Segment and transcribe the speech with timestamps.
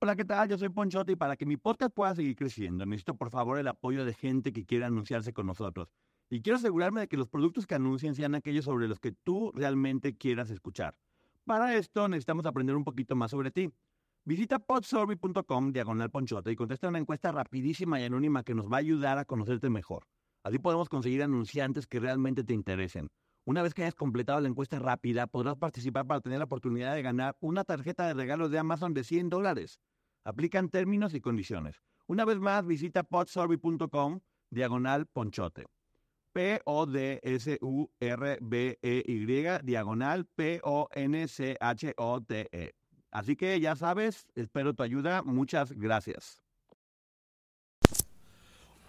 [0.00, 0.48] Hola, ¿qué tal?
[0.48, 3.66] Yo soy Ponchote y para que mi podcast pueda seguir creciendo, necesito por favor el
[3.66, 5.88] apoyo de gente que quiera anunciarse con nosotros.
[6.30, 9.50] Y quiero asegurarme de que los productos que anuncien sean aquellos sobre los que tú
[9.56, 10.96] realmente quieras escuchar.
[11.44, 13.72] Para esto necesitamos aprender un poquito más sobre ti.
[14.24, 18.80] Visita podsurvey.com diagonal ponchote y contesta una encuesta rapidísima y anónima que nos va a
[18.80, 20.06] ayudar a conocerte mejor.
[20.44, 23.10] Así podemos conseguir anunciantes que realmente te interesen.
[23.48, 27.00] Una vez que hayas completado la encuesta rápida, podrás participar para tener la oportunidad de
[27.00, 29.80] ganar una tarjeta de regalo de Amazon de 100 dólares.
[30.22, 31.80] Aplican términos y condiciones.
[32.06, 35.64] Una vez más, visita podsurvey.com diagonal ponchote.
[36.34, 37.08] P-O-D-S-U-R-B-E-Y
[39.62, 41.54] diagonal P-O-N-C-H-O-T-E.
[43.10, 45.22] Así que ya sabes, espero tu ayuda.
[45.22, 46.42] Muchas gracias.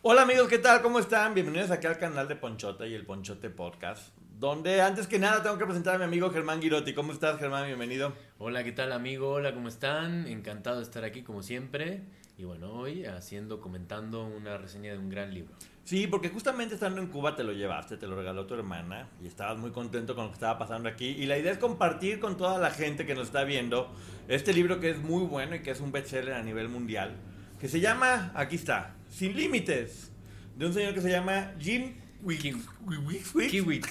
[0.01, 0.81] Hola amigos, ¿qué tal?
[0.81, 1.33] ¿Cómo están?
[1.33, 5.57] Bienvenidos aquí al canal de Ponchote y el Ponchote Podcast, donde antes que nada tengo
[5.57, 6.93] que presentar a mi amigo Germán Girotti.
[6.93, 7.65] ¿Cómo estás, Germán?
[7.67, 8.13] Bienvenido.
[8.37, 9.31] Hola, ¿qué tal amigo?
[9.31, 10.27] Hola, ¿cómo están?
[10.27, 12.03] Encantado de estar aquí como siempre.
[12.37, 15.53] Y bueno, hoy haciendo, comentando una reseña de un gran libro.
[15.83, 19.27] Sí, porque justamente estando en Cuba te lo llevaste, te lo regaló tu hermana y
[19.27, 21.07] estabas muy contento con lo que estaba pasando aquí.
[21.07, 23.93] Y la idea es compartir con toda la gente que nos está viendo
[24.29, 27.17] este libro que es muy bueno y que es un bestseller a nivel mundial,
[27.59, 30.13] que se llama, aquí está, Sin Límites,
[30.55, 31.95] de un señor que se llama Jim
[32.25, 33.49] Kiwi.
[33.49, 33.81] Kiwi.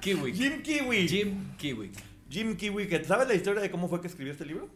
[0.00, 0.32] Kiwi.
[0.32, 1.08] Jim Kiwi.
[1.08, 1.92] Jim Kiwi.
[2.28, 4.68] Jim Kiwi, ¿sabes la historia de cómo fue que escribió este libro?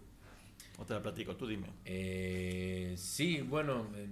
[0.78, 1.36] ¿O te la platico?
[1.36, 1.68] Tú dime.
[1.84, 4.08] Eh, sí, bueno, eh,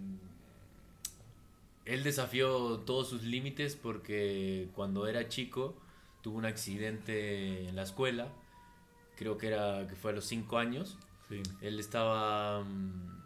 [1.84, 5.76] él desafió todos sus límites porque cuando era chico
[6.22, 8.28] tuvo un accidente en la escuela,
[9.16, 10.98] creo que era que fue a los 5 años.
[11.28, 11.42] Sí.
[11.60, 13.17] Él estaba mm,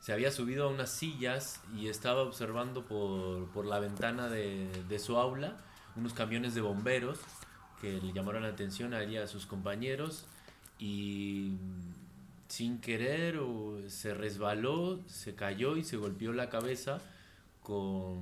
[0.00, 4.98] se había subido a unas sillas y estaba observando por, por la ventana de, de,
[4.98, 5.58] su aula
[5.94, 7.20] unos camiones de bomberos
[7.80, 10.24] que le llamaron la atención a él y a sus compañeros
[10.78, 11.56] y
[12.48, 13.38] sin querer
[13.88, 16.98] se resbaló, se cayó y se golpeó la cabeza
[17.62, 18.20] con,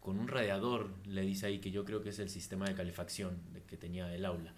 [0.00, 3.38] con un radiador, le dice ahí que yo creo que es el sistema de calefacción
[3.68, 4.54] que tenía el aula.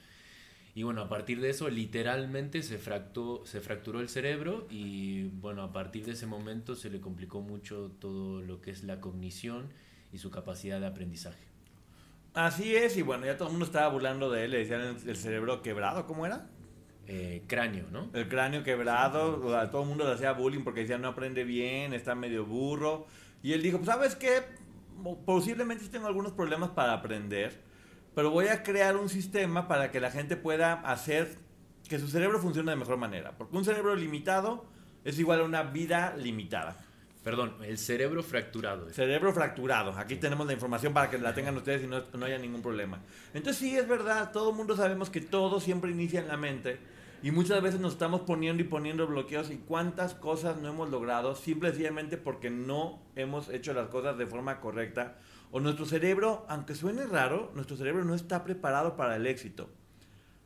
[0.76, 5.62] Y bueno, a partir de eso literalmente se, fractó, se fracturó el cerebro y bueno,
[5.62, 9.70] a partir de ese momento se le complicó mucho todo lo que es la cognición
[10.12, 11.42] y su capacidad de aprendizaje.
[12.34, 15.08] Así es, y bueno, ya todo el mundo estaba burlando de él, le decían el,
[15.08, 16.50] el cerebro quebrado, ¿cómo era?
[17.06, 18.10] Eh, cráneo, ¿no?
[18.12, 21.44] El cráneo quebrado, o sea, todo el mundo le hacía bullying porque decía no aprende
[21.44, 23.06] bien, está medio burro.
[23.42, 24.42] Y él dijo, pues, ¿sabes qué?
[25.24, 27.62] Posiblemente sí tengo algunos problemas para aprender,
[28.16, 31.36] pero voy a crear un sistema para que la gente pueda hacer
[31.86, 33.36] que su cerebro funcione de mejor manera.
[33.36, 34.64] Porque un cerebro limitado
[35.04, 36.78] es igual a una vida limitada.
[37.22, 38.88] Perdón, el cerebro fracturado.
[38.88, 39.92] Cerebro fracturado.
[39.98, 43.02] Aquí tenemos la información para que la tengan ustedes y no, no haya ningún problema.
[43.34, 46.78] Entonces sí, es verdad, todo el mundo sabemos que todo siempre inicia en la mente.
[47.22, 51.34] Y muchas veces nos estamos poniendo y poniendo bloqueos y cuántas cosas no hemos logrado
[51.34, 55.18] simplemente porque no hemos hecho las cosas de forma correcta.
[55.50, 59.70] O nuestro cerebro, aunque suene raro, nuestro cerebro no está preparado para el éxito.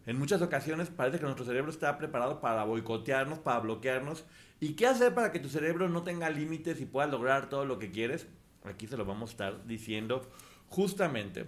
[0.07, 4.25] En muchas ocasiones parece que nuestro cerebro está preparado para boicotearnos, para bloquearnos.
[4.59, 7.79] ¿Y qué hacer para que tu cerebro no tenga límites y puedas lograr todo lo
[7.79, 8.27] que quieres?
[8.65, 10.29] Aquí se lo vamos a estar diciendo
[10.69, 11.47] justamente.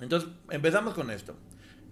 [0.00, 1.34] Entonces, empezamos con esto.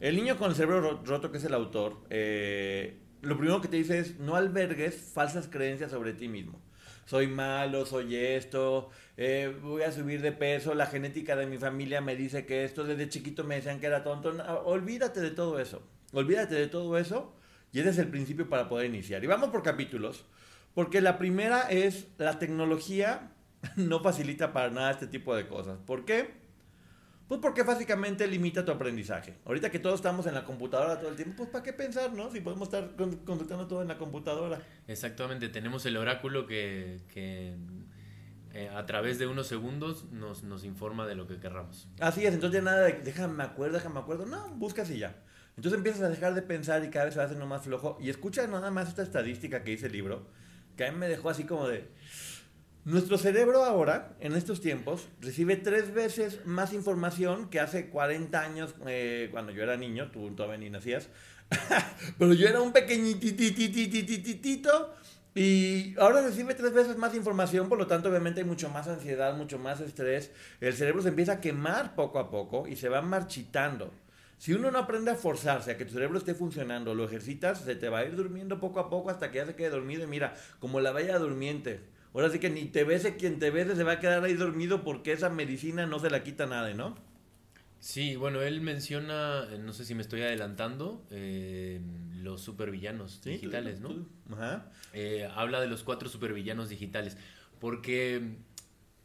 [0.00, 3.76] El niño con el cerebro roto, que es el autor, eh, lo primero que te
[3.76, 6.60] dice es no albergues falsas creencias sobre ti mismo.
[7.10, 12.00] Soy malo, soy esto, eh, voy a subir de peso, la genética de mi familia
[12.00, 14.32] me dice que esto, desde chiquito me decían que era tonto.
[14.64, 15.82] Olvídate de todo eso,
[16.12, 17.34] olvídate de todo eso
[17.72, 19.24] y ese es el principio para poder iniciar.
[19.24, 20.24] Y vamos por capítulos,
[20.72, 23.32] porque la primera es la tecnología
[23.74, 25.80] no facilita para nada este tipo de cosas.
[25.84, 26.39] ¿Por qué?
[27.30, 29.36] Pues porque básicamente limita tu aprendizaje.
[29.44, 32.28] Ahorita que todos estamos en la computadora todo el tiempo, pues ¿para qué pensar, no?
[32.28, 34.60] Si podemos estar consultando todo en la computadora.
[34.88, 37.54] Exactamente, tenemos el oráculo que, que
[38.52, 41.86] eh, a través de unos segundos nos, nos, informa de lo que querramos.
[42.00, 44.26] Así es, entonces ya nada de déjame me acuerdo, déjame me acuerdo.
[44.26, 45.14] No, buscas y ya.
[45.54, 47.96] Entonces empiezas a dejar de pensar y cada vez se va haciendo más flojo.
[48.00, 50.26] Y escucha nada más esta estadística que dice el libro,
[50.76, 51.92] que a mí me dejó así como de...
[52.84, 58.74] Nuestro cerebro ahora, en estos tiempos, recibe tres veces más información que hace 40 años,
[58.86, 61.10] eh, cuando yo era niño, tú todavía ni nacías,
[62.18, 64.94] Pero yo era un pequeñititititititito
[65.34, 69.36] y ahora recibe tres veces más información, por lo tanto obviamente hay mucho más ansiedad,
[69.36, 70.32] mucho más estrés.
[70.60, 73.92] El cerebro se empieza a quemar poco a poco y se va marchitando.
[74.38, 77.76] Si uno no aprende a forzarse a que tu cerebro esté funcionando, lo ejercitas, se
[77.76, 80.04] te va a ir durmiendo poco a poco hasta que ya se quede dormido.
[80.04, 81.80] Y mira, como la bella durmiente.
[82.12, 84.82] Ahora sí que ni te bese quien te bese se va a quedar ahí dormido
[84.82, 86.96] porque esa medicina no se la quita nadie, ¿no?
[87.80, 91.80] Sí, bueno, él menciona, eh, no sé si me estoy adelantando, eh,
[92.22, 94.06] los supervillanos digitales, ¿no?
[94.30, 94.70] Ajá.
[94.92, 97.16] Eh, habla de los cuatro supervillanos digitales,
[97.58, 98.36] porque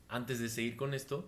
[0.10, 1.28] antes de seguir con esto,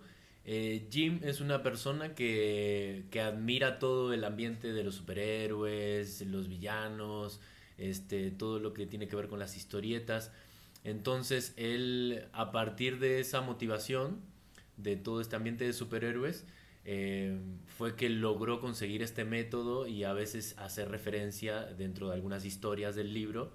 [0.90, 7.40] Jim es una persona que, que, admira todo el ambiente de los superhéroes, los villanos,
[7.76, 10.32] este, todo lo que tiene que ver con las historietas.
[10.84, 14.20] Entonces, él, a partir de esa motivación,
[14.76, 16.46] de todo este ambiente de superhéroes,
[16.84, 22.46] eh, fue que logró conseguir este método y a veces hacer referencia dentro de algunas
[22.46, 23.52] historias del libro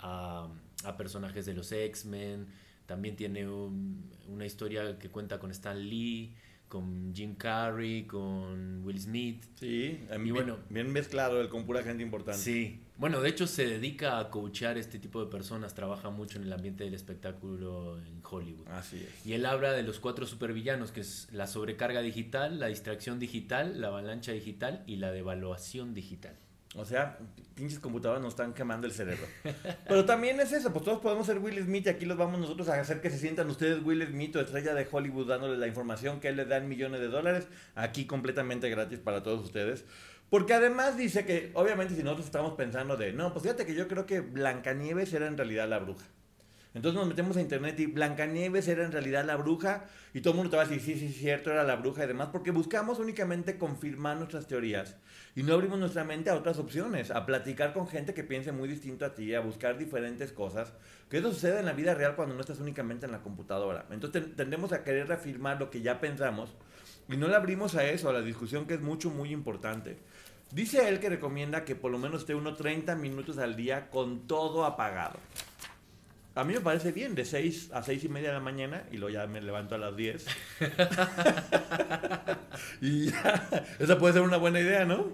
[0.00, 0.50] a,
[0.98, 2.48] personajes de los X-Men.
[2.86, 6.34] También tiene una historia que cuenta con Stan Lee,
[6.68, 9.44] con Jim Carrey, con Will Smith.
[9.58, 12.40] Sí, y bien, bueno, bien mezclado, con pura gente importante.
[12.40, 16.44] Sí, bueno, de hecho se dedica a coachear este tipo de personas, trabaja mucho en
[16.44, 18.68] el ambiente del espectáculo en Hollywood.
[18.68, 19.26] Así es.
[19.26, 23.80] Y él habla de los cuatro supervillanos, que es la sobrecarga digital, la distracción digital,
[23.80, 26.36] la avalancha digital y la devaluación digital.
[26.76, 27.18] O sea,
[27.54, 29.26] pinches computadoras nos están quemando el cerebro.
[29.88, 32.68] Pero también es eso, pues todos podemos ser Will Smith y aquí los vamos nosotros
[32.68, 36.20] a hacer que se sientan ustedes Will Smith o estrella de Hollywood dándoles la información
[36.20, 39.84] que les dan millones de dólares, aquí completamente gratis para todos ustedes.
[40.30, 43.86] Porque además dice que, obviamente, si nosotros estamos pensando de, no, pues fíjate que yo
[43.86, 46.06] creo que Blancanieves era en realidad la bruja.
[46.74, 50.38] Entonces nos metemos a internet y Blancanieves era en realidad la bruja y todo el
[50.38, 52.98] mundo te va a decir, sí, sí, cierto, era la bruja y demás, porque buscamos
[52.98, 54.96] únicamente confirmar nuestras teorías
[55.36, 58.68] y no abrimos nuestra mente a otras opciones, a platicar con gente que piense muy
[58.68, 60.72] distinto a ti, a buscar diferentes cosas,
[61.08, 63.86] que eso sucede en la vida real cuando no estás únicamente en la computadora.
[63.90, 66.54] Entonces tendemos a querer reafirmar lo que ya pensamos
[67.08, 69.98] y no le abrimos a eso, a la discusión que es mucho, muy importante.
[70.50, 74.26] Dice él que recomienda que por lo menos esté uno 30 minutos al día con
[74.26, 75.20] todo apagado.
[76.34, 78.96] A mí me parece bien, de 6 a 6 y media de la mañana y
[78.96, 80.26] luego ya me levanto a las 10.
[82.80, 85.12] y ya, esa puede ser una buena idea, ¿no?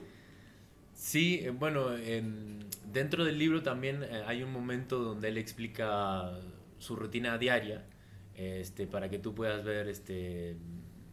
[0.94, 6.30] Sí, bueno, en, dentro del libro también eh, hay un momento donde él explica
[6.78, 7.84] su rutina diaria,
[8.34, 10.56] este, para que tú puedas ver este,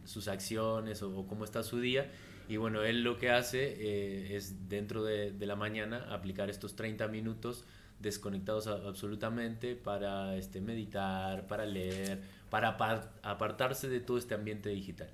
[0.04, 2.10] sus acciones o cómo está su día.
[2.48, 7.06] Y bueno, él lo que hace eh, es dentro de, la mañana aplicar estos 30
[7.08, 7.64] minutos
[8.00, 12.76] desconectados absolutamente para este, meditar, para leer, para
[13.22, 15.08] apartarse de todo este ambiente digital.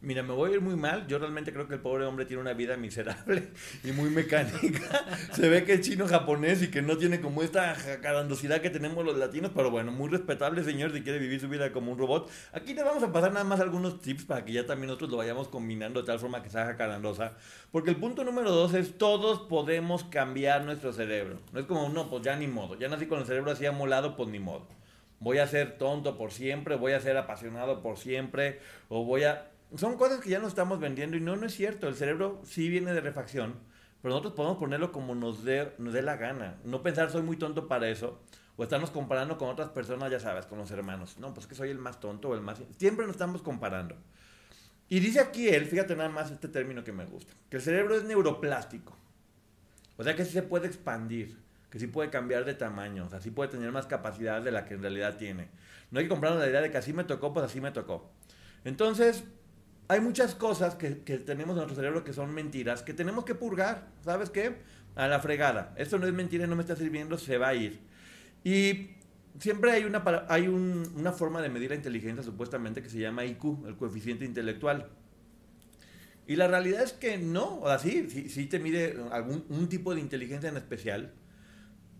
[0.00, 1.08] Mira, me voy a ir muy mal.
[1.08, 3.48] Yo realmente creo que el pobre hombre tiene una vida miserable
[3.84, 5.04] y muy mecánica.
[5.32, 9.04] Se ve que es chino japonés y que no tiene como esta carandosidad que tenemos
[9.04, 12.30] los latinos, pero bueno, muy respetable señor si quiere vivir su vida como un robot.
[12.52, 15.16] Aquí le vamos a pasar nada más algunos tips para que ya también nosotros lo
[15.16, 17.32] vayamos combinando de tal forma que se haga carandosa.
[17.72, 21.40] Porque el punto número dos es todos podemos cambiar nuestro cerebro.
[21.52, 22.78] No es como, no, pues ya ni modo.
[22.78, 24.68] Ya nací con el cerebro así amolado, pues ni modo.
[25.18, 29.50] Voy a ser tonto por siempre, voy a ser apasionado por siempre, o voy a
[29.76, 31.88] son cosas que ya nos estamos vendiendo y no, no es cierto.
[31.88, 33.54] El cerebro sí viene de refacción,
[34.02, 36.58] pero nosotros podemos ponerlo como nos dé, nos dé la gana.
[36.64, 38.20] No pensar soy muy tonto para eso.
[38.56, 41.16] O estarnos comparando con otras personas, ya sabes, con los hermanos.
[41.18, 42.60] No, pues que soy el más tonto o el más...
[42.76, 43.94] Siempre nos estamos comparando.
[44.88, 47.94] Y dice aquí él, fíjate nada más este término que me gusta, que el cerebro
[47.94, 48.96] es neuroplástico.
[49.96, 51.36] O sea que sí se puede expandir,
[51.70, 54.64] que sí puede cambiar de tamaño, o sea, sí puede tener más capacidad de la
[54.64, 55.50] que en realidad tiene.
[55.90, 58.10] No hay que comprarnos la idea de que así me tocó, pues así me tocó.
[58.64, 59.24] Entonces,
[59.88, 63.88] hay muchas cosas que, tenemos en nuestro cerebro que son mentiras, que tenemos que purgar,
[64.04, 64.56] ¿sabes qué?
[64.94, 65.74] A la fregada.
[65.76, 67.80] Esto no es mentira, no me está sirviendo, se va a ir.
[68.44, 68.90] Y
[69.38, 73.66] siempre hay una, hay una forma de medir la inteligencia supuestamente que se llama IQ,
[73.66, 74.90] el coeficiente intelectual.
[76.26, 80.02] Y la realidad es que no, o así, sí, te mide algún un tipo de
[80.02, 81.14] inteligencia en especial,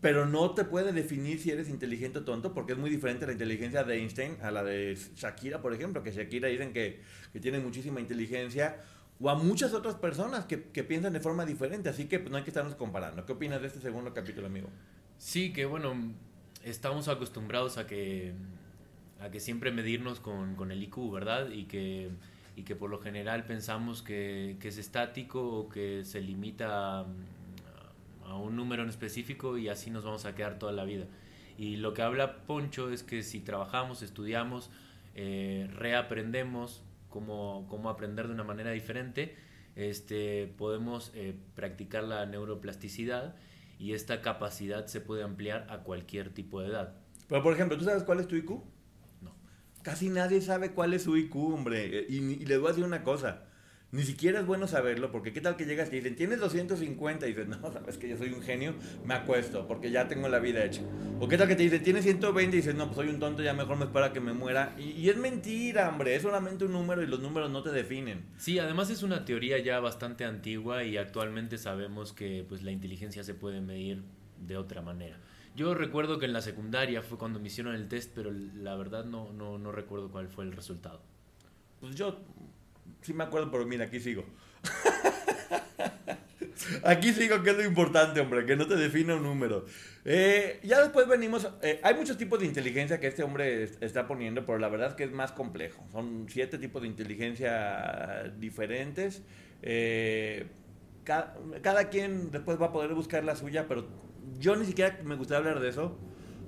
[0.01, 3.33] pero no te puede definir si eres inteligente o tonto, porque es muy diferente la
[3.33, 7.01] inteligencia de Einstein a la de Shakira, por ejemplo, que Shakira dicen que,
[7.33, 8.77] que tiene muchísima inteligencia,
[9.21, 12.37] o a muchas otras personas que, que piensan de forma diferente, así que pues, no
[12.37, 13.27] hay que estarnos comparando.
[13.27, 14.69] ¿Qué opinas de este segundo capítulo, amigo?
[15.19, 15.97] Sí, que bueno,
[16.63, 18.35] estamos acostumbrados a que,
[19.21, 21.51] a que siempre medirnos con, con el IQ, ¿verdad?
[21.51, 22.11] Y que,
[22.55, 27.05] y que por lo general pensamos que, que es estático o que se limita
[28.29, 31.07] a un número en específico y así nos vamos a quedar toda la vida.
[31.57, 34.71] Y lo que habla Poncho es que si trabajamos, estudiamos,
[35.15, 39.37] eh, reaprendemos cómo, cómo, aprender de una manera diferente,
[39.75, 43.35] este, podemos eh, practicar la neuroplasticidad
[43.79, 46.95] y esta capacidad se puede ampliar a cualquier tipo de edad.
[47.29, 48.51] Pero, por ejemplo, ¿tú sabes cuál es tu IQ?
[49.21, 49.35] No.
[49.83, 52.07] Casi nadie sabe cuál es su IQ, hombre.
[52.09, 53.45] Y, y les voy a decir una cosa.
[53.91, 57.31] Ni siquiera es bueno saberlo, porque qué tal que llegas y dicen, tienes 250 y
[57.31, 58.75] dices, no, sabes que yo soy un genio,
[59.07, 60.83] me acuesto, porque ya tengo la vida hecha.
[61.21, 63.43] O qué tal que te dicen, tienes 120 y dices, no, pues soy un tonto,
[63.43, 64.75] ya mejor me espera que me muera.
[64.79, 68.27] Y, y, es mentira, hombre, es solamente un número y los números no te definen.
[68.37, 73.25] Sí, además es una teoría ya bastante antigua y actualmente sabemos que pues, la inteligencia
[73.25, 74.03] se puede medir
[74.47, 75.19] de otra manera.
[75.57, 79.07] Yo recuerdo que en la secundaria fue cuando me hicieron el test, pero la verdad
[79.07, 81.01] no, no, no recuerdo cuál fue el resultado.
[81.81, 82.21] Pues yo
[83.09, 84.23] sí me acuerdo, pero mira, aquí sigo.
[86.85, 89.65] aquí sigo, que es lo importante, hombre, que no te define un número.
[90.05, 94.45] Eh, ya después venimos, eh, hay muchos tipos de inteligencia que este hombre está poniendo,
[94.45, 95.87] pero la verdad es que es más complejo.
[95.91, 99.23] Son siete tipos de inteligencia diferentes.
[99.63, 100.47] Eh,
[101.05, 103.89] cada, cada quien después va a poder buscar la suya, pero
[104.39, 105.97] yo ni siquiera me gustaría hablar de eso.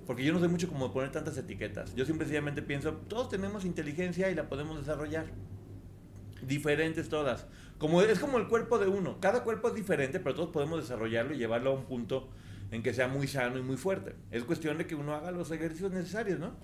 [0.07, 1.95] Porque yo no soy mucho como poner tantas etiquetas.
[1.95, 5.27] Yo simple sencillamente pienso, todos tenemos inteligencia y la podemos desarrollar
[6.47, 7.47] diferentes todas.
[7.79, 9.21] Como, es como el cuerpo de uno.
[9.21, 12.29] Cada cuerpo es diferente, pero todos podemos desarrollarlo y llevarlo a un punto
[12.71, 14.15] en que sea muy sano y muy fuerte.
[14.31, 16.55] Es cuestión de que uno haga los ejercicios necesarios, ¿no?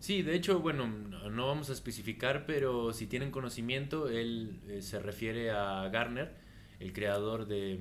[0.00, 4.98] Sí, de hecho, bueno, no vamos a especificar, pero si tienen conocimiento, él eh, se
[4.98, 6.34] refiere a Garner,
[6.78, 7.78] el creador de,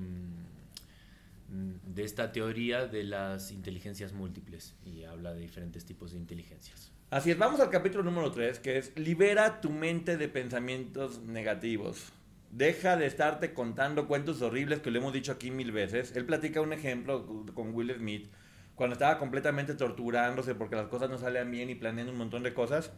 [1.50, 6.93] de esta teoría de las inteligencias múltiples, y habla de diferentes tipos de inteligencias.
[7.14, 12.12] Así es, vamos al capítulo número 3, que es libera tu mente de pensamientos negativos.
[12.50, 16.16] Deja de estarte contando cuentos horribles que le hemos dicho aquí mil veces.
[16.16, 18.32] Él platica un ejemplo con Will Smith,
[18.74, 22.56] cuando estaba completamente torturándose porque las cosas no salían bien y planeando un montón de
[22.56, 22.92] cosas.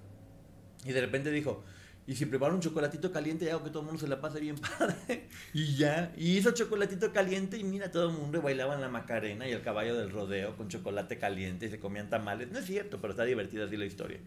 [0.85, 1.65] Y de repente dijo,
[2.07, 4.55] y si preparo un chocolatito caliente, hago que todo el mundo se la pase bien
[4.77, 5.27] padre.
[5.53, 9.47] y ya, y hizo chocolatito caliente y mira, todo el mundo bailaba en la Macarena
[9.47, 12.51] y el caballo del rodeo con chocolate caliente y se comían tamales.
[12.51, 14.19] No es cierto, pero está divertida así la historia.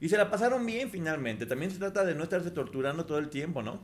[0.00, 1.44] Y se la pasaron bien finalmente.
[1.44, 3.82] También se trata de no estarse torturando todo el tiempo, ¿no?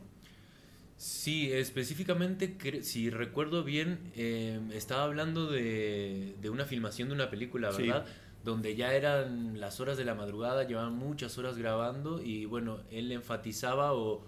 [0.96, 7.72] Sí, específicamente, si recuerdo bien, eh, estaba hablando de, de, una filmación de una película,
[7.72, 8.06] ¿verdad?
[8.06, 8.12] Sí
[8.44, 13.10] donde ya eran las horas de la madrugada, llevaban muchas horas grabando y bueno, él
[13.10, 14.22] enfatizaba o,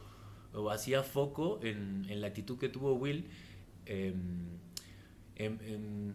[0.71, 3.29] hacía foco en, la actitud que tuvo Will,
[3.85, 4.59] en,
[5.37, 6.15] en,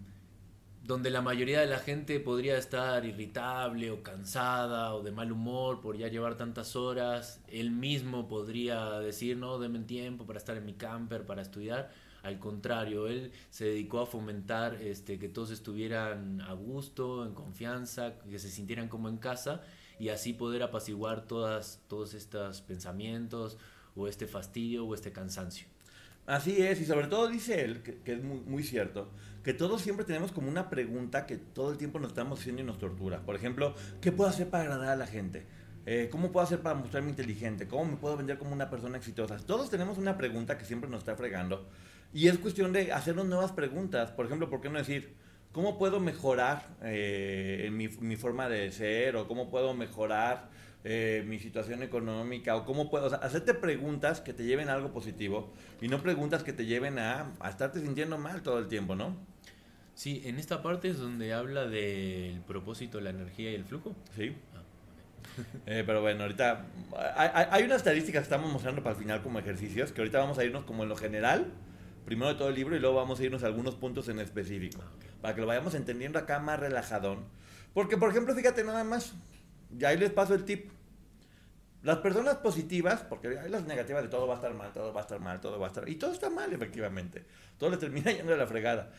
[0.84, 5.80] donde la mayoría de la gente podría estar irritable o cansada o de mal humor
[5.80, 10.66] por ya llevar tantas horas, él mismo podría decir, no, denme tiempo para estar en
[10.66, 11.92] mi camper, para estudiar
[12.24, 18.14] al contrario, él se dedicó a fomentar este, que todos estuvieran a gusto, en confianza,
[18.30, 19.62] que se sintieran como en casa
[20.00, 23.58] y así poder apaciguar todas, todos estos pensamientos
[23.96, 25.68] o este fastidio o este cansancio.
[26.28, 29.10] Así es, y sobre todo dice él, que, es muy, muy, cierto,
[29.44, 32.66] que todos siempre tenemos como una pregunta que todo el tiempo nos estamos haciendo y
[32.66, 33.22] nos tortura.
[33.26, 35.46] Por ejemplo, ¿qué puedo hacer para agradar a la gente?
[35.88, 37.68] Eh, ¿Cómo puedo hacer para mostrarme inteligente?
[37.68, 39.38] ¿Cómo me puedo vender como una persona exitosa?
[39.38, 41.68] Todos tenemos una pregunta que siempre nos está fregando
[42.14, 44.12] y es cuestión de hacernos nuevas preguntas.
[44.12, 45.16] Por ejemplo, ¿por qué no decir,
[45.52, 49.16] ¿cómo puedo mejorar eh, mi, mi, forma de ser?
[49.16, 50.50] ¿O cómo puedo mejorar
[50.84, 52.56] eh, mi situación económica?
[52.56, 56.02] ¿O cómo puedo o sea, hacerte preguntas que te lleven a algo positivo y no
[56.02, 59.16] preguntas que te lleven a, a estarte sintiendo mal todo el tiempo, ¿no?
[59.94, 63.96] Sí, en esta parte es donde habla del propósito, la energía y el flujo.
[64.16, 64.36] Sí.
[65.66, 66.66] Eh, pero bueno, ahorita
[67.16, 70.38] hay, hay unas estadísticas que estamos mostrando para el final como ejercicios, que ahorita vamos
[70.40, 71.54] a irnos como en lo general
[72.06, 74.82] primero de todo el libro y luego vamos a irnos a algunos puntos en específico,
[75.22, 77.26] para que lo vayamos entendiendo acá más relajadón.
[77.74, 79.14] Porque, por ejemplo, fíjate nada más,
[79.78, 80.72] ya ahí les paso el tip.
[81.84, 85.02] Las personas positivas, porque hay las negativas de todo va a estar mal, todo va
[85.02, 85.90] a estar mal, todo va a estar...
[85.90, 87.26] Y todo está mal, efectivamente.
[87.58, 88.92] Todo le termina yendo de la fregada.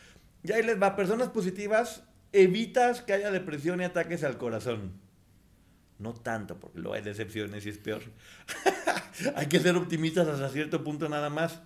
[0.42, 4.92] Y ahí les va, personas positivas, evitas que haya depresión y ataques al corazón.
[5.98, 8.02] No tanto, porque luego hay decepciones y es peor.
[9.36, 11.60] hay que ser optimistas hasta cierto punto nada más.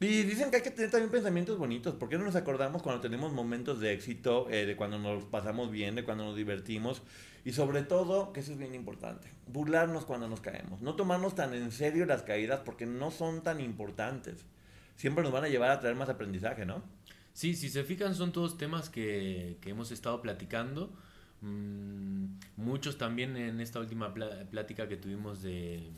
[0.00, 1.94] Y dicen que hay que tener también pensamientos bonitos.
[1.94, 5.70] ¿Por qué no nos acordamos cuando tenemos momentos de éxito, eh, de cuando nos pasamos
[5.70, 7.02] bien, de cuando nos divertimos?
[7.44, 10.80] Y sobre todo, que eso es bien importante, burlarnos cuando nos caemos.
[10.80, 14.44] No tomarnos tan en serio las caídas porque no son tan importantes.
[14.96, 16.82] Siempre nos van a llevar a traer más aprendizaje, ¿no?
[17.32, 20.92] Sí, si se fijan, son todos temas que, que hemos estado platicando.
[21.40, 25.90] Mm, muchos también en esta última plática que tuvimos de,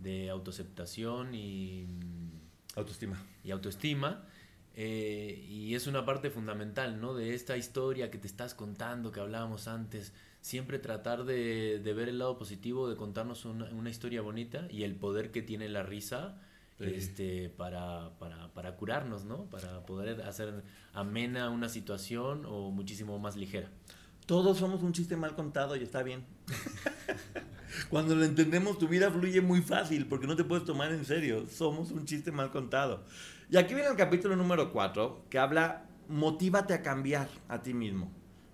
[0.00, 1.86] de autoaceptación y
[2.76, 3.20] Autoestima.
[3.42, 4.24] Y autoestima.
[4.74, 7.14] Eh, y es una parte fundamental, ¿no?
[7.14, 10.12] De esta historia que te estás contando, que hablábamos antes.
[10.42, 14.84] Siempre tratar de, de ver el lado positivo, de contarnos una, una, historia bonita y
[14.84, 16.40] el poder que tiene la risa
[16.78, 19.46] este, para, para, para curarnos, ¿no?
[19.46, 23.70] Para poder hacer amena una situación o muchísimo más ligera.
[24.26, 26.24] Todos somos un chiste mal contado y está bien.
[27.90, 31.46] Cuando lo entendemos, tu vida fluye muy fácil porque no te puedes tomar en serio.
[31.46, 33.04] Somos un chiste mal contado.
[33.50, 38.10] Y aquí viene el capítulo número 4 que habla motívate a cambiar a ti mismo.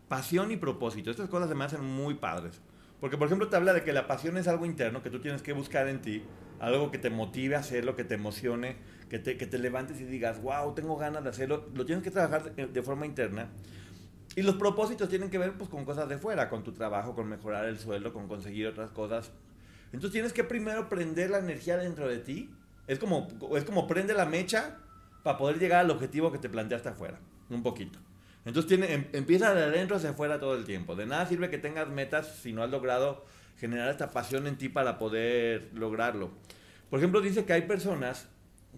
[0.08, 1.10] Pasión y propósito.
[1.10, 2.60] Estas cosas se me hacen muy padres.
[3.00, 5.42] Porque, por ejemplo, te habla de que la pasión es algo interno que tú tienes
[5.42, 6.22] que buscar en ti,
[6.60, 8.76] algo que te motive a hacerlo, que te emocione,
[9.08, 11.68] que te, que te levantes y digas, wow, tengo ganas de hacerlo.
[11.74, 13.48] Lo tienes que trabajar de, forma interna.
[14.34, 17.28] Y los propósitos tienen que ver pues, con cosas de fuera, con tu trabajo, con
[17.28, 19.30] mejorar el sueldo, con conseguir otras cosas.
[19.86, 22.50] Entonces tienes que primero prender la energía dentro de ti.
[22.86, 24.78] Es como, es como prende la mecha
[25.22, 27.18] para poder llegar al objetivo que te planteaste afuera.
[27.50, 27.98] Un poquito.
[28.46, 30.96] Entonces em, empieza de adentro hacia afuera todo el tiempo.
[30.96, 33.24] De nada sirve que tengas metas si no has logrado
[33.58, 36.30] generar esta pasión en ti para poder lograrlo.
[36.88, 38.28] Por ejemplo, dice que hay personas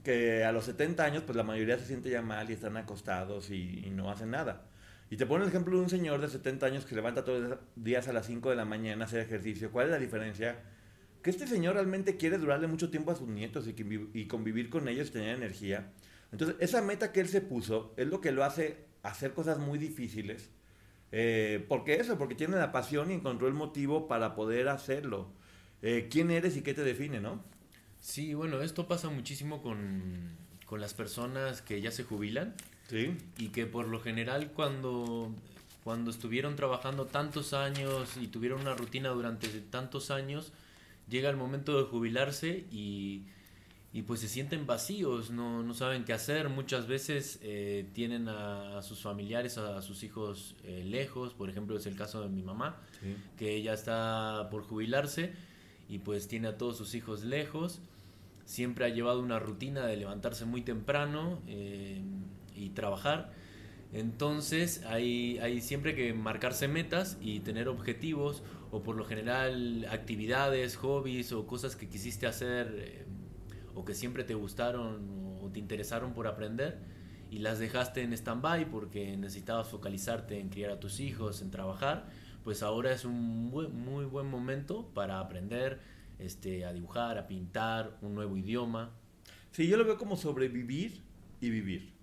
[0.03, 3.51] que a los 70 años, pues la mayoría se siente ya mal y están acostados
[3.51, 4.65] y no hacen nada.
[5.15, 7.59] Y te pone el ejemplo de un señor de 70 años que levanta todos los
[7.77, 9.71] días a las 5 de la mañana a hacer ejercicio.
[9.71, 10.61] ¿Cuál es la diferencia?
[11.23, 14.71] Que este señor realmente quiere durarle mucho tiempo a sus nietos y, que, y convivir
[14.71, 15.93] con ellos y tener energía.
[16.33, 19.79] Entonces, esa meta que él se puso es lo que lo hace hacer cosas muy
[19.79, 20.51] difíciles.
[21.13, 22.19] Eh, ¿Por qué eso?
[22.19, 25.31] Porque tiene la pasión y encontró el motivo para poder hacerlo.
[25.81, 27.41] Eh, ¿Quién eres y qué te define, no?
[28.01, 32.57] Sí, bueno, esto pasa muchísimo con, con las personas que ya se jubilan.
[32.89, 33.17] Sí.
[33.39, 35.31] Y que por lo general cuando,
[35.83, 40.53] cuando estuvieron trabajando tantos años y tuvieron una rutina durante tantos años,
[41.09, 43.23] llega el momento de jubilarse y,
[43.93, 46.49] y pues se sienten vacíos, no, no saben qué hacer.
[46.51, 51.33] Muchas veces eh, tienen a, a, sus familiares, a, a sus hijos eh, lejos.
[51.35, 53.17] Por ejemplo, es el caso de mi mamá, Sí.
[53.39, 55.33] que ella está por jubilarse
[55.89, 57.81] y pues tiene a todos sus hijos lejos.
[58.47, 62.01] Siempre ha llevado una rutina de levantarse muy temprano eh,
[62.55, 63.33] y trabajar.
[63.93, 68.43] Entonces hay, hay siempre que marcarse metas y tener objetivos
[68.73, 73.05] o por lo general actividades, hobbies o cosas que quisiste hacer eh,
[73.75, 76.79] o que siempre te gustaron o te interesaron por aprender
[77.31, 82.07] y las dejaste en stand-by porque necesitabas focalizarte en criar a tus hijos, en trabajar,
[82.45, 85.81] pues ahora es un buen- muy buen momento para aprender
[86.19, 88.91] este, a dibujar, a pintar, un nuevo idioma.
[89.53, 91.03] Sí, yo lo veo como sobrevivir
[91.41, 91.94] y vivir.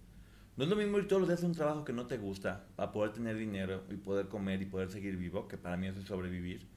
[0.62, 2.66] No es lo mismo ir todos los días a un trabajo que no te gusta
[2.76, 6.02] para poder tener dinero y poder comer y poder seguir vivo, que para mí eso
[6.02, 6.68] es sobrevivir,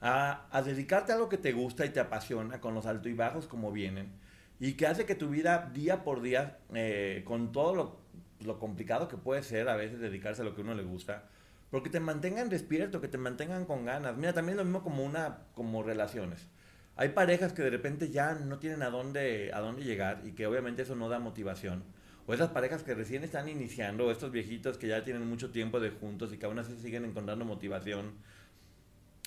[0.00, 3.46] a, dedicarte a algo que te gusta y te apasiona con los altos y bajos
[3.46, 4.10] como vienen
[4.58, 8.00] y que hace que tu vida día por día, eh, con todo lo,
[8.44, 11.22] lo complicado que puede ser a veces dedicarse a lo que uno le gusta,
[11.70, 14.16] porque te mantengan despierto, que te mantengan con ganas.
[14.16, 16.48] Mira, también es lo mismo como una como relaciones.
[16.96, 20.48] Hay parejas que de repente ya no tienen a dónde, a dónde llegar y que
[20.48, 21.84] obviamente eso no da motivación.
[22.28, 25.80] O esas parejas que recién están iniciando, o estos viejitos que ya tienen mucho tiempo
[25.80, 28.12] de juntos y que aún así siguen encontrando motivación.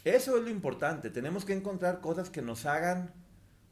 [0.03, 1.09] Eso es lo importante.
[1.09, 3.11] Tenemos que encontrar cosas que nos hagan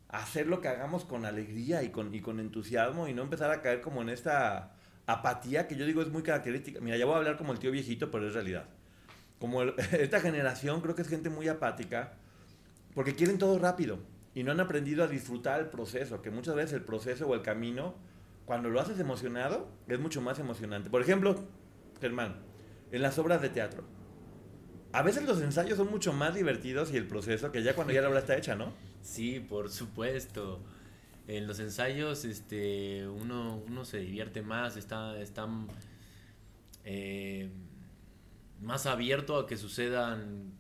[0.07, 3.61] hacer lo que hagamos con alegría y con, y con entusiasmo y no empezar a
[3.61, 4.71] caer como en esta
[5.05, 6.81] apatía que yo digo es muy característica.
[6.81, 8.65] Mira, ya voy a hablar como el tío viejito, pero es realidad.
[9.37, 9.61] Como
[9.91, 12.13] esta generación creo que es gente muy apática
[12.95, 13.99] porque quieren todo rápido
[14.33, 17.43] y no han aprendido a disfrutar el proceso, que muchas veces el proceso o el
[17.43, 17.93] camino,
[18.49, 20.89] cuando lo haces emocionado, es mucho más emocionante.
[20.89, 21.35] Por ejemplo,
[22.01, 22.38] Germán,
[22.91, 23.83] en las obras de teatro.
[24.91, 28.01] A veces los ensayos son mucho más divertidos y el proceso que ya cuando ya
[28.01, 28.73] la obra está hecha, ¿no?
[29.03, 30.63] Sí, por supuesto.
[31.27, 35.47] En los ensayos este, uno, uno se divierte más, está, está
[36.85, 37.51] eh,
[38.63, 40.53] más abierto a que sucedan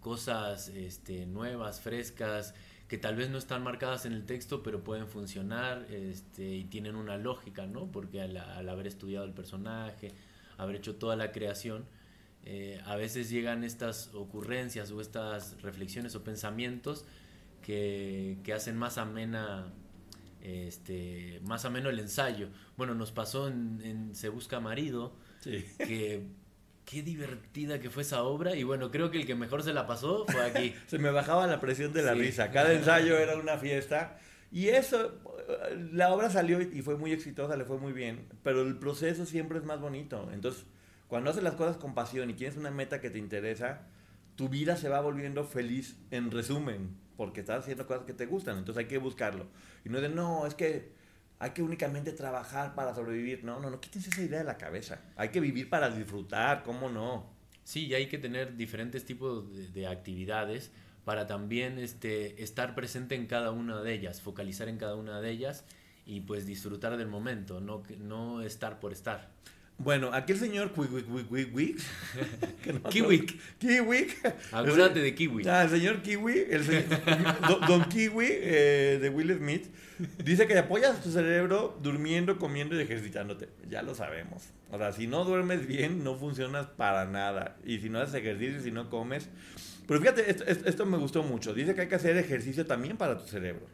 [0.00, 2.54] cosas este, nuevas, frescas,
[2.88, 6.96] que tal vez no están marcadas en el texto, pero pueden funcionar este, y tienen
[6.96, 7.90] una lógica, ¿no?
[7.90, 10.12] Porque al, al haber estudiado el personaje,
[10.58, 11.84] haber hecho toda la creación,
[12.44, 17.06] eh, a veces llegan estas ocurrencias o estas reflexiones o pensamientos
[17.62, 19.72] que, que hacen más amena
[20.42, 22.48] este más ameno el ensayo.
[22.76, 25.64] Bueno, nos pasó en, en Se busca marido, Sí.
[25.78, 26.26] que
[26.84, 29.86] qué divertida que fue esa obra y bueno, creo que el que mejor se la
[29.86, 30.74] pasó fue aquí.
[30.86, 32.20] Se me bajaba la presión de la Sí.
[32.20, 32.50] risa.
[32.50, 34.18] Cada ensayo era una fiesta.
[34.52, 35.12] Y eso,
[35.92, 38.28] la obra salió y fue muy exitosa, le fue muy bien.
[38.42, 40.30] Pero el proceso siempre es más bonito.
[40.32, 40.64] Entonces,
[41.08, 43.82] cuando haces las cosas con pasión y tienes una meta que te interesa,
[44.36, 46.90] tu vida se va volviendo feliz en resumen.
[47.16, 48.58] Porque estás haciendo cosas que te gustan.
[48.58, 49.46] Entonces hay que buscarlo.
[49.84, 50.92] Y no de, no, es que
[51.38, 53.44] hay que únicamente trabajar para sobrevivir.
[53.44, 55.00] No, no, no, quítense esa idea de la cabeza.
[55.16, 57.32] Hay que vivir para disfrutar, ¿cómo no?
[57.64, 60.70] Sí, y hay que tener diferentes tipos de, de actividades
[61.04, 65.30] para también este, estar presente en cada una de ellas, focalizar en cada una de
[65.30, 65.64] ellas
[66.06, 69.30] y pues disfrutar del momento, no, no estar por estar.
[69.76, 70.70] Bueno, aquí el señor
[72.72, 73.38] no- Kiwick.
[73.58, 74.34] Kiwick.
[74.52, 75.46] Acuérdate de Kiwi.
[75.48, 76.84] Ah, el señor Kiwi, el señor-
[77.48, 79.66] Don, Don Kiwi eh, de Will Smith,
[80.24, 83.48] dice que apoyas tu cerebro durmiendo, comiendo y ejercitándote.
[83.68, 84.44] Ya lo sabemos.
[84.70, 87.56] O sea, si no duermes bien, no funcionas para nada.
[87.64, 89.28] Y si no haces ejercicio, si no comes.
[89.88, 91.52] Pero fíjate, esto, esto- esto me gustó mucho.
[91.52, 93.66] Dice que hay que hacer ejercicio también para tu cerebro.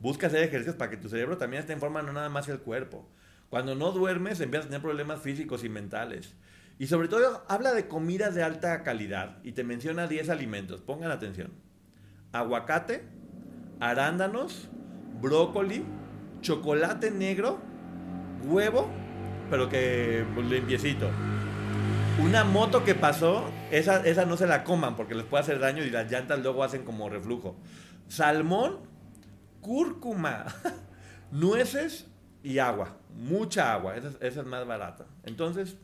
[0.00, 2.58] Busca hacer ejercicios para que tu cerebro también esté en forma, no nada más el
[2.60, 3.08] cuerpo.
[3.52, 6.32] Cuando no duermes, empiezas a tener problemas físicos y mentales.
[6.78, 10.80] Y sobre todo, habla de comidas de alta calidad y te menciona 10 alimentos.
[10.80, 11.52] Pongan atención.
[12.32, 13.04] Aguacate,
[13.78, 14.70] arándanos,
[15.20, 15.84] brócoli,
[16.40, 17.60] chocolate negro,
[18.46, 18.88] huevo,
[19.50, 21.10] pero que pues, limpiecito.
[22.24, 25.84] Una moto que pasó, esa, esa no se la coman porque les puede hacer daño
[25.84, 27.54] y las llantas luego hacen como reflujo.
[28.08, 28.78] Salmón,
[29.60, 30.46] cúrcuma,
[31.30, 32.06] nueces
[32.42, 33.01] y agua.
[33.16, 35.06] Mucha agua, esa, es- esa es más barata.
[35.24, 35.76] Entonces,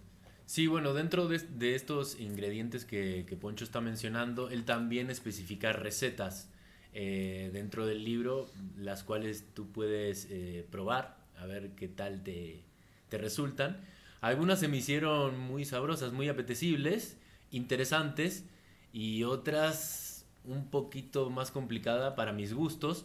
[0.47, 5.75] Sí, bueno, dentro de, de estos ingredientes que, que Poncho está mencionando, él también especifica
[5.75, 6.49] recetas
[6.95, 12.65] eh, dentro del libro, las cuales tú puedes eh, probar, a ver qué tal te,
[13.11, 13.79] te resultan.
[14.23, 17.19] Algunas se me hicieron muy sabrosas, muy apetecibles,
[17.51, 18.45] interesantes,
[18.93, 23.05] y otras un poquito más complicada para mis gustos,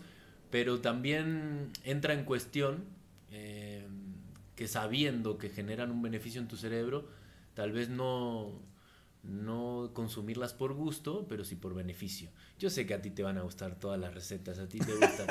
[0.50, 2.86] pero también entra en cuestión
[3.32, 3.73] eh,
[4.56, 7.08] que sabiendo que generan un beneficio en tu cerebro,
[7.54, 8.62] tal vez no,
[9.24, 12.30] no consumirlas por gusto, pero sí por beneficio.
[12.60, 14.94] Yo sé que a ti te van a gustar todas las recetas, a ti te
[14.94, 15.26] gusta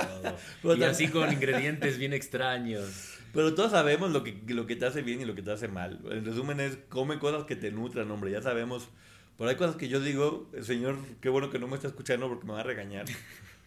[0.62, 0.76] todo.
[0.76, 3.18] Y así con ingredientes bien extraños.
[3.32, 5.68] Pero todos sabemos lo que, lo que te hace bien y lo que te hace
[5.68, 6.00] mal.
[6.10, 8.88] En resumen es, come cosas que te nutran, hombre, ya sabemos.
[9.38, 12.46] Pero hay cosas que yo digo, señor, qué bueno que no me está escuchando porque
[12.46, 13.06] me va a regañar.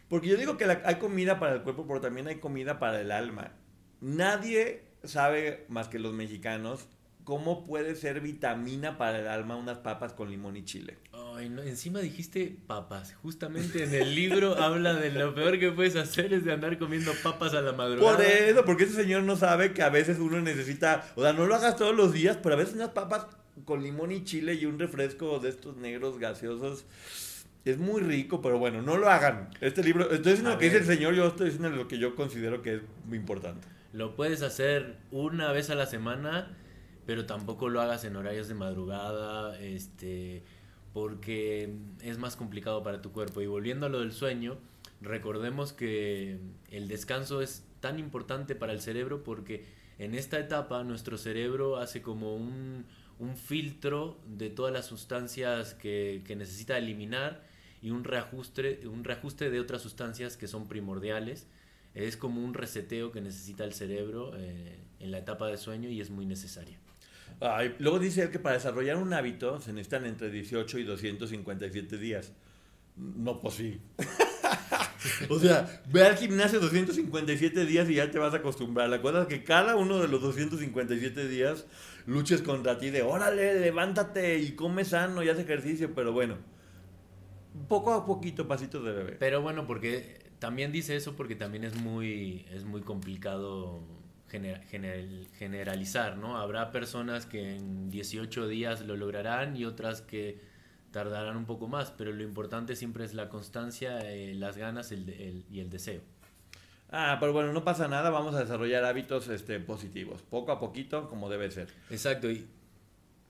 [0.07, 3.01] Porque yo digo que la- hay comida para el cuerpo, pero también hay comida para
[3.01, 3.53] el alma.
[4.01, 6.87] Nadie sabe, más que los mexicanos,
[7.25, 10.97] cómo puede ser vitamina para el alma unas papas con limón y chile.
[11.11, 13.15] Ay, no, encima dijiste papas.
[13.15, 17.11] Justamente en el libro habla de lo peor que puedes hacer es de andar comiendo
[17.23, 18.15] papas a la madrugada.
[18.15, 21.45] Por eso, porque ese señor no sabe que a veces uno necesita, o sea, no
[21.45, 23.25] lo hagas todos los días, pero a veces unas papas
[23.65, 26.85] con limón y chile y un refresco de estos negros gaseosos
[27.65, 29.49] es muy rico, pero bueno, no lo hagan.
[29.59, 32.15] Este libro, estoy diciendo lo que dice el señor, yo estoy diciendo lo que yo
[32.15, 33.67] considero que es muy importante.
[33.95, 36.57] Lo puedes hacer una vez a la semana,
[37.05, 40.43] pero tampoco lo hagas en horarios de madrugada, este,
[40.91, 43.39] porque es más complicado para tu cuerpo.
[43.39, 44.57] Y volviendo a lo del sueño,
[44.99, 46.39] recordemos que
[46.71, 49.63] el descanso es tan importante para el cerebro porque
[49.97, 52.83] en esta etapa nuestro cerebro hace como un,
[53.17, 57.45] un filtro de todas las sustancias que, que necesita eliminar
[57.81, 61.47] y un reajuste, un reajuste de otras sustancias que son primordiales.
[61.95, 66.01] Es como un reseteo que necesita el cerebro eh, en la etapa de sueño y
[66.01, 66.77] es muy necesaria.
[67.39, 71.97] Ay, luego dice él que para desarrollar un hábito se necesitan entre 18 y 257
[71.97, 72.33] días.
[72.95, 73.81] No, pues sí.
[75.29, 78.89] o sea, ve al gimnasio 257 días y ya te vas a acostumbrar.
[78.89, 81.65] La cosa es que cada uno de los 257 días
[82.05, 86.37] luches contra ti de, órale, levántate y come sano y haz ejercicio, pero bueno,
[87.67, 89.15] poco a poquito, pasitos de bebé.
[89.19, 93.81] Pero bueno, porque también dice eso porque también es muy, es muy complicado
[94.31, 96.37] gener- general- generalizar, ¿no?
[96.37, 100.39] Habrá personas que en 18 días lo lograrán y otras que
[100.91, 105.07] tardarán un poco más, pero lo importante siempre es la constancia, eh, las ganas el
[105.07, 106.01] de- el- y el deseo.
[106.91, 111.09] Ah, pero bueno, no pasa nada, vamos a desarrollar hábitos este, positivos, poco a poquito,
[111.09, 111.69] como debe ser.
[111.89, 112.45] Exacto, y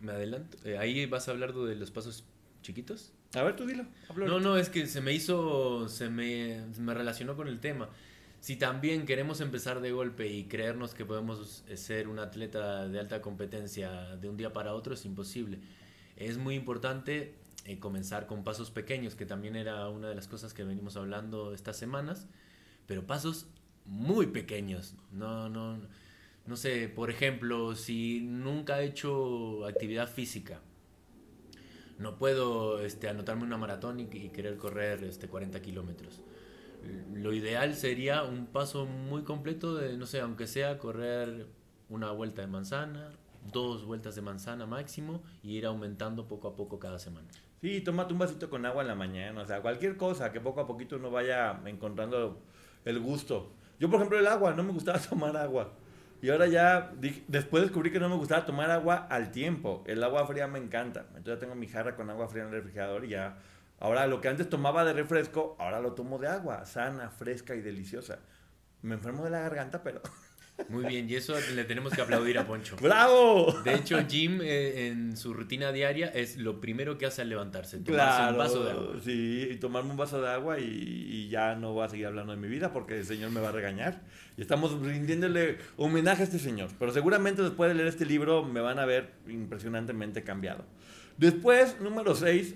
[0.02, 0.58] me adelanto.
[0.66, 2.26] Eh, ahí vas a hablar de los pasos
[2.62, 3.14] chiquitos.
[3.36, 3.86] A ver, tú dilo.
[4.16, 7.90] No, no, es que se me hizo, se me, me relacionó con el tema.
[8.40, 13.00] Si también queremos empezar de golpe y creernos que podemos eh, ser un atleta de
[13.00, 15.58] alta competencia de un día para otro, es imposible.
[16.16, 17.34] Es muy importante
[17.66, 21.54] eh, comenzar con pasos pequeños, que también era una de las cosas que venimos hablando
[21.54, 22.28] estas semanas,
[22.86, 23.48] pero pasos
[23.86, 24.94] muy pequeños.
[25.12, 25.80] No, no,
[26.46, 30.62] no sé, por ejemplo, si nunca he hecho actividad física,
[31.98, 36.22] no puedo este, anotarme una maratón y, querer correr este, 40 kilómetros.
[37.14, 41.48] Lo ideal sería un paso muy completo de, no sé, aunque sea correr
[41.90, 43.12] una vuelta de manzana,
[43.52, 47.28] dos vueltas de manzana máximo, y ir aumentando poco a poco cada semana.
[47.62, 50.62] Sí, tómate un vasito con agua en la mañana, o sea, cualquier cosa que poco
[50.62, 52.40] a poquito uno vaya encontrando
[52.84, 53.54] el gusto.
[53.80, 55.74] Yo, por ejemplo, el agua, no me gustaba tomar agua.
[56.26, 56.92] Y ahora ya,
[57.28, 59.84] después descubrí que no me gustaba tomar agua al tiempo.
[59.86, 61.02] El agua fría me encanta.
[61.10, 63.38] Entonces ya tengo mi jarra con agua fría en el refrigerador y ya.
[63.80, 67.62] Ahora lo que antes tomaba de refresco, ahora lo tomo de agua, sana, fresca y
[67.62, 68.18] deliciosa.
[68.82, 70.02] Me enfermo de la garganta, pero
[70.70, 72.78] Muy bien, y eso le tenemos que aplaudir a Poncho.
[72.82, 73.54] ¡Bravo!
[73.64, 77.80] De hecho, Jim eh, en su rutina diaria es lo primero que hace al levantarse,
[77.80, 78.96] tomarse un vaso de agua.
[79.04, 82.34] Sí, y tomarme un vaso de agua y, y, ya no voy a seguir hablando
[82.34, 84.02] de mi vida porque el Señor me va a regañar.
[84.38, 86.70] Y estamos rindiéndole homenaje a este Señor.
[86.80, 90.66] Pero seguramente después de leer este libro me van a ver impresionantemente cambiado.
[91.18, 92.56] Después, número 6,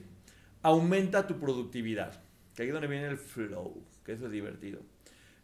[0.61, 2.21] aumenta tu productividad.
[2.55, 4.81] Que ahí es donde viene el flow, que eso es divertido.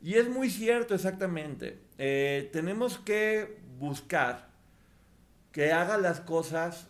[0.05, 1.79] Y es muy cierto, exactamente.
[1.97, 4.49] Eh, tenemos que buscar
[5.51, 6.89] que haga las cosas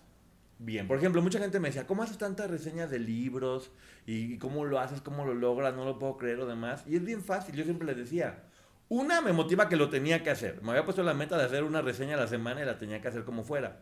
[0.59, 0.85] bien.
[0.85, 3.71] Por ejemplo, mucha gente me decía, ¿cómo haces tantas reseñas de libros?
[4.05, 4.99] ¿Y cómo lo haces?
[4.99, 5.73] ¿Cómo lo logras?
[5.73, 6.83] No lo puedo creer o demás.
[6.87, 8.43] Y es bien fácil, yo siempre les decía.
[8.89, 10.61] Una, me motiva que lo tenía que hacer.
[10.61, 12.99] Me había puesto la meta de hacer una reseña a la semana y la tenía
[12.99, 13.79] que hacer como fuera.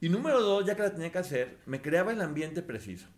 [0.00, 3.08] Y número dos, ya que la tenía que hacer, me creaba el ambiente preciso.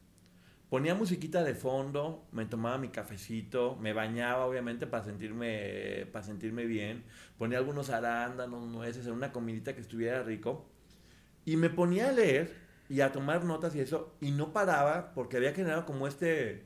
[0.68, 6.64] Ponía musiquita de fondo, me tomaba mi cafecito, me bañaba obviamente para sentirme, para sentirme
[6.64, 7.04] bien,
[7.38, 10.66] ponía algunos arándanos, nueces, en una comidita que estuviera rico.
[11.44, 12.56] Y me ponía a leer
[12.88, 16.64] y a tomar notas y eso y no paraba porque había generado como este,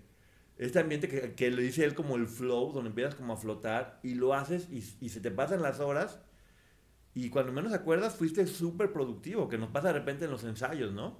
[0.57, 4.15] este ambiente que, le dice él como el flow, donde empiezas como a flotar y
[4.15, 6.21] lo haces y, y se te pasan las horas.
[7.15, 10.93] Y cuando menos acuerdas fuiste súper productivo, que nos pasa de repente en los ensayos,
[10.93, 11.19] ¿no?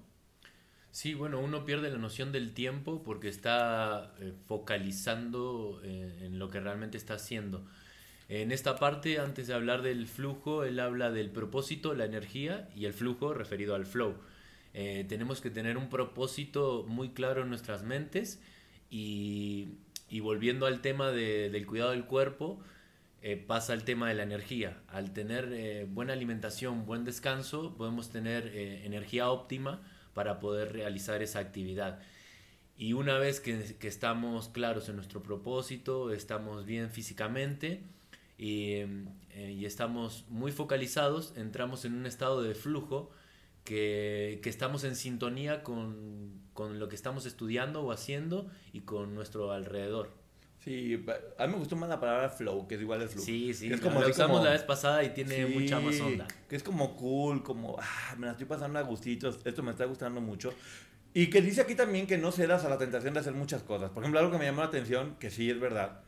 [0.91, 6.51] Sí, bueno, uno pierde la noción del tiempo porque está eh, focalizando eh, en lo
[6.51, 7.65] que realmente está haciendo.
[8.29, 12.87] En esta parte, antes de hablar del flujo, él habla del propósito, la energía y
[12.87, 14.17] el flujo referido al flow.
[14.75, 18.41] Eh, tenemos que tener un propósito muy claro en nuestras mentes
[18.91, 19.69] y,
[20.11, 22.61] y volviendo al tema de, del cuidado del cuerpo,
[23.47, 24.79] pasa el tema de la energía.
[24.89, 29.83] Al tener buena alimentación, buen descanso, podemos tener energía óptima
[30.19, 32.01] para poder realizar esa actividad.
[32.77, 37.85] Y una vez que, estamos claros en nuestro propósito, estamos bien físicamente
[38.37, 38.73] y,
[39.31, 43.13] eh, y, estamos muy focalizados, entramos en un estado de flujo
[43.63, 49.15] que, que estamos en sintonía con, con, lo que estamos estudiando o haciendo y con
[49.15, 50.18] nuestro alrededor.
[50.69, 51.03] Sí,
[51.39, 53.25] a mí me gustó más la palabra flow, que es igual de flow.
[53.25, 55.99] Sí, sí, es como, lo usamos como, la vez pasada y tiene sí, mucha más
[55.99, 56.29] onda.
[56.47, 59.87] Que es como cool, como, ah, me la estoy pasando a gustitos, esto me está
[59.87, 60.53] gustando mucho.
[61.15, 63.91] Y que dice aquí también que no cedas a la tentación de hacer muchas cosas.
[63.93, 66.01] Por ejemplo, algo que me llamó la atención, que sí es verdad.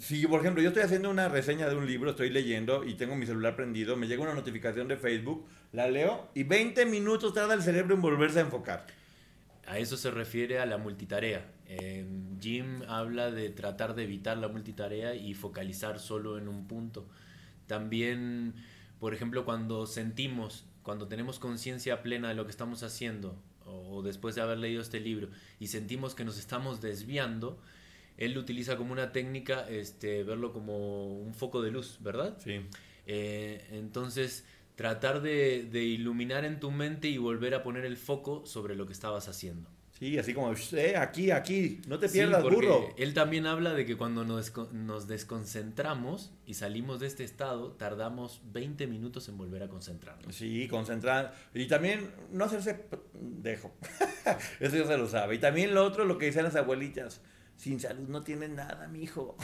[0.00, 3.14] Si, por ejemplo, yo estoy haciendo una reseña de un libro, estoy leyendo y tengo
[3.14, 7.54] mi celular prendido, me llega una notificación de Facebook, la leo y 20 minutos tarda
[7.54, 8.86] el cerebro en volverse a enfocar.
[9.68, 11.44] A eso se refiere a la multitarea.
[11.68, 12.06] Eh,
[12.40, 17.06] Jim habla de tratar de evitar la multitarea y focalizar solo en un punto.
[17.66, 18.54] También,
[18.98, 24.34] por ejemplo, cuando sentimos, cuando tenemos conciencia plena de lo que estamos haciendo, o después
[24.34, 25.28] de haber leído este libro,
[25.60, 27.58] y sentimos que nos estamos desviando,
[28.16, 32.36] él lo utiliza como una técnica, este, verlo como un foco de luz, ¿verdad?
[32.42, 32.62] Sí.
[33.06, 38.44] Eh, entonces, tratar de, de, iluminar en tu mente y volver a poner el foco
[38.46, 39.70] sobre lo que estabas haciendo.
[39.98, 42.94] Sí, así como, eh, aquí, aquí, no te pierdas, sí, burro.
[42.96, 48.40] Él también habla de que cuando nos, nos, desconcentramos y salimos de este estado, tardamos
[48.52, 50.36] 20 minutos en volver a concentrarnos.
[50.36, 51.34] Sí, concentrar.
[51.52, 53.74] Y también no hacerse dejo.
[54.60, 55.34] Eso ya se lo sabe.
[55.34, 57.20] Y también lo otro, lo que dicen las abuelitas.
[57.56, 59.36] Sin salud no tienen nada, mijo.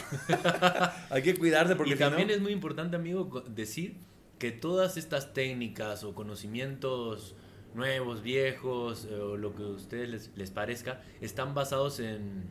[1.09, 2.37] Hay que cuidarse porque Y también si no...
[2.37, 3.97] es muy importante, amigo, decir
[4.39, 7.35] que todas estas técnicas o conocimientos
[7.75, 12.49] nuevos, viejos, eh, o lo que a ustedes les, les parezca, están basados en,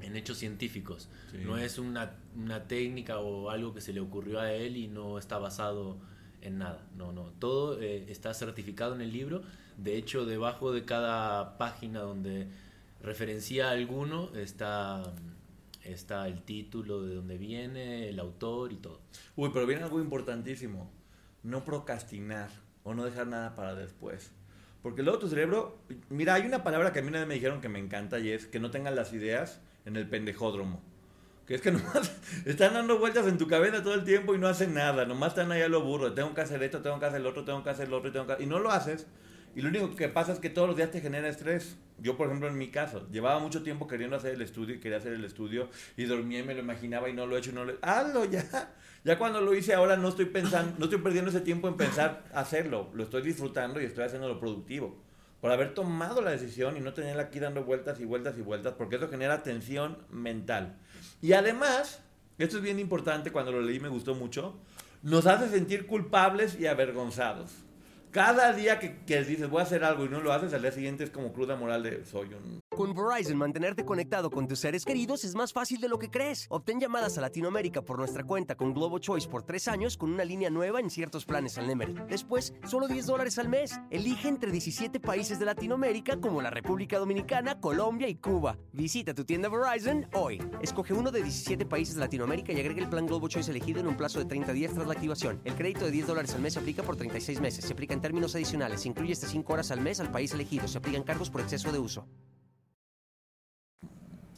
[0.00, 1.10] en hechos científicos.
[1.30, 1.38] Sí.
[1.44, 5.18] No es una, una, técnica o algo que se le ocurrió a él y no
[5.18, 5.98] está basado
[6.40, 6.86] en nada.
[6.96, 7.32] No, no.
[7.38, 9.42] Todo eh, está certificado en el libro.
[9.76, 12.48] De hecho, debajo de cada página donde
[13.02, 15.02] referencia a alguno está,
[15.82, 19.00] está el título de dónde viene, el autor y todo.
[19.34, 20.90] Uy, pero viene algo importantísimo.
[21.42, 22.50] No procrastinar
[22.84, 24.30] o no dejar nada para después.
[24.82, 25.78] Porque luego tu cerebro,
[26.10, 28.58] mira, hay una palabra que a mí me dijeron que me encanta y es que
[28.58, 30.82] no tengan las ideas en el pendejódromo.
[31.46, 32.12] Que es que nomás
[32.44, 35.04] están dando vueltas en tu cabeza todo el tiempo y no hacen nada.
[35.04, 36.12] Nomás están ahí a lo burro.
[36.14, 38.26] Tengo que hacer esto, tengo que hacer lo otro, tengo que hacer lo otro, tengo
[38.26, 38.42] que...
[38.42, 39.06] y no lo haces.
[39.54, 41.76] Y lo único que pasa es que todos los días te genera estrés.
[41.98, 44.98] Yo, por ejemplo, en mi caso, llevaba mucho tiempo queriendo hacer el estudio y quería
[44.98, 47.54] hacer el estudio y dormía y me lo imaginaba y no lo he hecho y
[47.54, 47.74] no lo.
[47.82, 48.74] ¡Hazlo ya!
[49.04, 52.24] Ya cuando lo hice ahora no estoy pensando, no estoy perdiendo ese tiempo en pensar
[52.34, 52.90] hacerlo.
[52.94, 54.96] Lo estoy disfrutando y estoy haciendo lo productivo.
[55.40, 58.74] Por haber tomado la decisión y no tenerla aquí dando vueltas y vueltas y vueltas,
[58.78, 60.78] porque eso genera tensión mental.
[61.20, 62.00] Y además,
[62.38, 64.54] esto es bien importante, cuando lo leí me gustó mucho,
[65.02, 67.61] nos hace sentir culpables y avergonzados.
[68.12, 71.02] Cada día que, dices voy a hacer algo y no lo haces, al día siguiente
[71.02, 75.24] es como cruda moral de soy un Con Verizon, mantenerte conectado con tus seres queridos
[75.24, 76.46] es más fácil de lo que crees.
[76.50, 80.26] Obtén llamadas a Latinoamérica por nuestra cuenta con Globo Choice por tres años con una
[80.26, 81.94] línea nueva en ciertos planes al Nemery.
[82.06, 83.80] Después, solo 10 dólares al mes.
[83.90, 88.58] Elige entre 17 países de Latinoamérica como la República Dominicana, Colombia y Cuba.
[88.74, 90.38] Visita tu tienda Verizon hoy.
[90.60, 93.86] Escoge uno de 17 países de Latinoamérica y agrega el plan Globo Choice elegido en
[93.86, 95.40] un plazo de 30 días tras la activación.
[95.46, 97.64] El crédito de 10 dólares al mes se aplica por 36 meses.
[97.64, 98.82] Se aplica en términos adicionales.
[98.82, 100.68] Se incluye hasta 5 horas al mes al país elegido.
[100.68, 102.06] Se aplican cargos por exceso de uso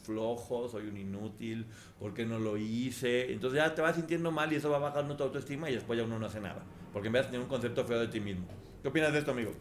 [0.05, 1.65] flojo, soy un inútil,
[1.99, 3.31] ¿por qué no lo hice?
[3.33, 6.05] Entonces ya te vas sintiendo mal y eso va bajando tu autoestima y después ya
[6.05, 6.63] uno no hace nada.
[6.93, 8.47] Porque en vez de tener un concepto feo de ti mismo.
[8.81, 9.51] ¿Qué opinas de esto, amigo?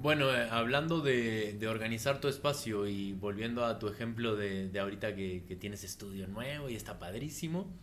[0.00, 5.56] Bueno, eh, hablando de, organizar tu espacio y volviendo a tu ejemplo de, ahorita que,
[5.58, 7.74] tienes estudio nuevo y está padrísimo,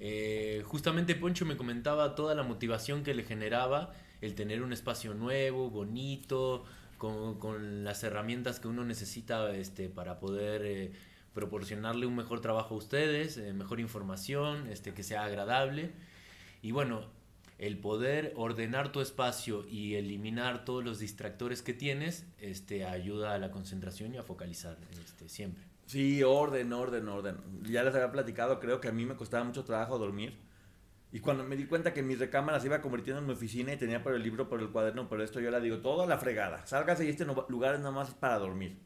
[0.00, 5.14] eh, justamente Poncho me comentaba toda la motivación que le generaba el tener un espacio
[5.14, 6.64] nuevo, bonito,
[6.98, 10.92] con, las herramientas que uno necesita este, para poder eh,
[11.32, 15.92] proporcionarle un mejor trabajo a ustedes, eh, mejor información, este, que sea agradable.
[16.60, 17.06] Y bueno,
[17.58, 23.38] el poder ordenar tu espacio y eliminar todos los distractores que tienes, este, ayuda a
[23.38, 25.62] la concentración y a focalizar este, siempre.
[25.86, 27.36] Sí, orden, orden, orden.
[27.62, 30.47] Ya les había platicado, creo que a mí me costaba mucho trabajo dormir
[31.10, 33.76] y cuando me di cuenta que mi recámara se iba convirtiendo en mi oficina y
[33.78, 36.66] tenía por el libro, por el cuaderno, por esto, yo le digo, todo la fregada.
[36.66, 38.76] Sálgase y este lugar es nada más para dormir.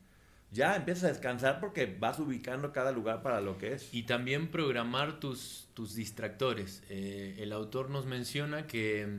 [0.53, 3.93] Ya empiezas a descansar porque vas ubicando cada lugar para lo que es.
[3.93, 6.83] Y también programar tus, tus distractores.
[6.91, 9.19] Eh, el autor nos menciona que,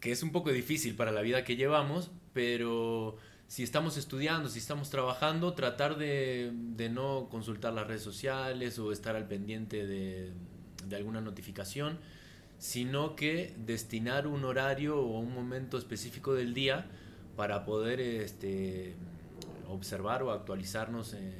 [0.00, 4.58] que es un poco difícil para la vida que llevamos, pero si estamos estudiando, si
[4.58, 10.32] estamos trabajando, tratar de, de no consultar las redes sociales o estar al pendiente de
[10.88, 11.98] de alguna notificación,
[12.58, 16.86] sino que destinar un horario o un momento específico del día
[17.36, 18.94] para poder este,
[19.68, 21.36] observar o actualizarnos en,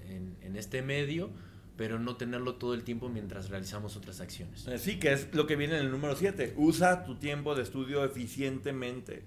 [0.57, 1.29] este medio,
[1.77, 4.67] pero no tenerlo todo el tiempo mientras realizamos otras acciones.
[4.69, 6.55] Eh, sí, que es lo que viene en el número 7.
[6.57, 9.23] Usa tu tiempo de estudio eficientemente.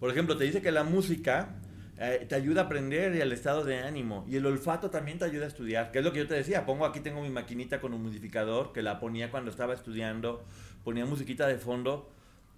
[0.00, 1.56] Por ejemplo, te dice que la música
[2.04, 4.24] eh, te ayuda a aprender y al estado de ánimo.
[4.28, 6.66] Y el olfato también te ayuda a estudiar, que es lo que yo te decía.
[6.66, 10.44] Pongo aquí, tengo mi maquinita con un modificador que la ponía cuando estaba estudiando,
[10.82, 12.10] ponía musiquita de fondo.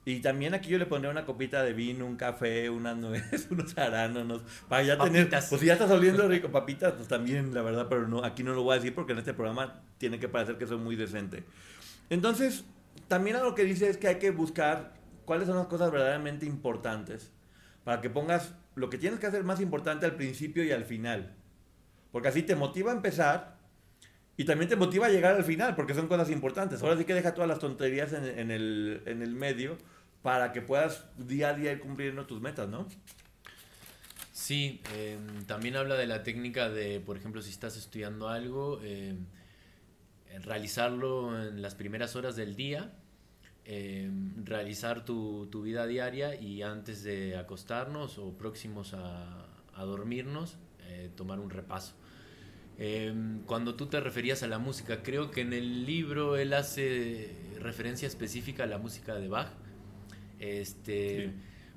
[0.07, 3.77] Y también aquí yo le pondría una copita de vino, un café, unas nueces, unos
[3.77, 7.87] arándanos, para ya tener, pues si ya estás oliendo rico, papitas, pues también, la verdad,
[7.91, 10.57] pero no, aquí no lo voy a decir porque en este programa tiene que parecer
[10.57, 11.45] que soy muy decente.
[12.09, 12.65] Entonces,
[13.09, 14.95] también algo que dice es que hay que buscar
[15.27, 17.31] cuáles son las cosas verdaderamente importantes
[17.85, 21.35] para que pongas lo que tienes que hacer más importante al principio y al final.
[22.13, 23.59] Porque así te motiva a empezar
[24.37, 26.83] y también te motiva a llegar al final, porque son cosas importantes.
[26.83, 29.79] Ahora sí que deja todas las tonterías en, el, medio
[30.23, 32.87] para que puedas día a día ir cumpliendo tus metas, ¿no?
[34.33, 39.27] Sí, em, también habla de la técnica de, por ejemplo, si estás estudiando algo, em,
[40.43, 42.93] realizarlo en las primeras horas del día
[43.67, 49.47] Em, realizar tu, vida diaria y antes de acostarnos o próximos a,
[49.79, 51.95] dormirnos, eh, tomar un repaso.
[52.77, 57.35] Em, cuando tú te referías a la música, creo que en el libro él hace
[57.59, 59.49] referencia específica a la música de Bach.
[60.39, 61.33] Este,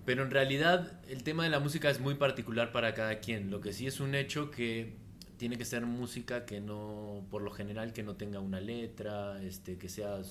[0.06, 3.50] Pero en realidad el tema de la música es muy particular para cada quien.
[3.52, 4.96] Lo que sí es un hecho que
[5.38, 9.78] tiene que ser música que no, por lo general, que no tenga una letra, este,
[9.78, 10.22] que sea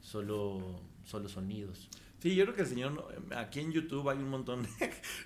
[0.00, 1.88] solo solo sonidos.
[2.20, 4.66] Sí, yo creo que el señor, aquí en YouTube hay un montón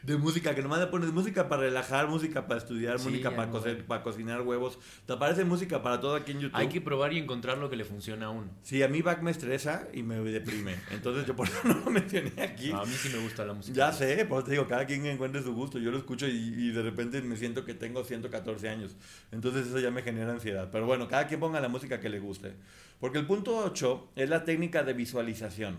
[0.02, 3.50] de, música que nomás le pones música para relajar, música para estudiar, música para,
[3.86, 4.78] para cocinar huevos.
[5.06, 6.58] Te aparece música para todo aquí en YouTube.
[6.58, 8.50] Hay que probar y encontrar lo que le funciona a uno.
[8.62, 10.76] Sí, a mí Bach me estresa y me deprime.
[10.90, 12.70] Entonces yo por eso no lo mencioné aquí.
[12.70, 13.74] a mí sí me gusta la música.
[13.74, 15.78] Ya sé, por eso te digo, cada quien encuentre su gusto.
[15.78, 18.96] Yo lo escucho y, y, de repente me siento que tengo 114 años.
[19.30, 20.68] Entonces eso ya me genera ansiedad.
[20.70, 22.52] Pero bueno, cada quien ponga la música que le guste.
[23.02, 25.78] Porque el punto 8 es la técnica de visualización.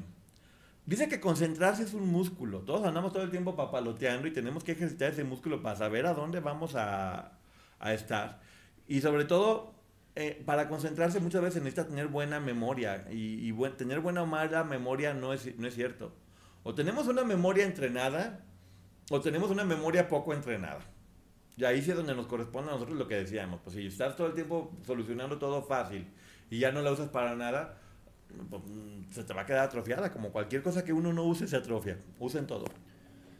[0.86, 2.59] Dice que concentrarse es un músculo.
[2.63, 6.13] Todos andamos todo el tiempo papaloteando y tenemos que ejercitar ese músculo para saber a
[6.13, 7.39] dónde vamos a,
[7.86, 8.41] estar.
[8.89, 9.73] Y sobre todo,
[10.15, 13.07] eh, para concentrarse muchas veces necesita tener buena memoria.
[13.09, 16.13] Y, tener buena o mala memoria no es, no es cierto.
[16.63, 18.43] O tenemos una memoria entrenada
[19.09, 20.82] o tenemos una memoria poco entrenada.
[21.55, 23.61] Y ahí sí es donde nos corresponde a nosotros lo que decíamos.
[23.63, 26.05] Pues si estás todo el tiempo solucionando todo fácil
[26.54, 27.80] y ya no la usas para nada,
[28.49, 28.62] pues,
[29.12, 30.12] se te va a quedar atrofiada.
[30.12, 31.97] Como cualquier cosa que uno no use, se atrofia.
[32.20, 32.66] Usen todo.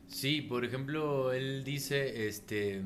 [0.08, 2.82] Sí, por ejemplo, él dice, este,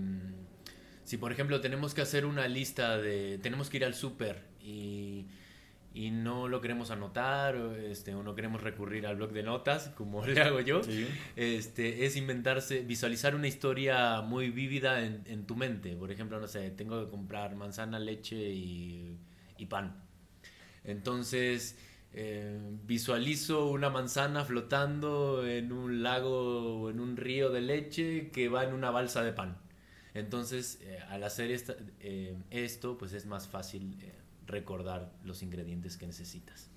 [1.03, 5.25] si por ejemplo tenemos que hacer una lista de, tenemos que ir al súper y,
[5.93, 9.89] y no lo queremos anotar o, este, o no queremos recurrir al blog de notas,
[9.97, 11.07] como le hago yo, Sí.
[11.35, 15.95] este, es inventarse, visualizar una historia muy vívida en, en tu mente.
[15.95, 19.17] Por ejemplo, no sé, tengo que comprar manzana, leche y,
[19.57, 20.03] y pan.
[20.87, 21.75] Entonces,
[22.13, 28.49] eh, visualizo una manzana flotando en un lago o en un río de leche que
[28.49, 29.59] va en una balsa de pan.
[30.15, 34.13] Entonces, eh, al hacer esta- eh, esto, pues es más fácil eh,
[34.47, 36.71] recordar los ingredientes que necesitas.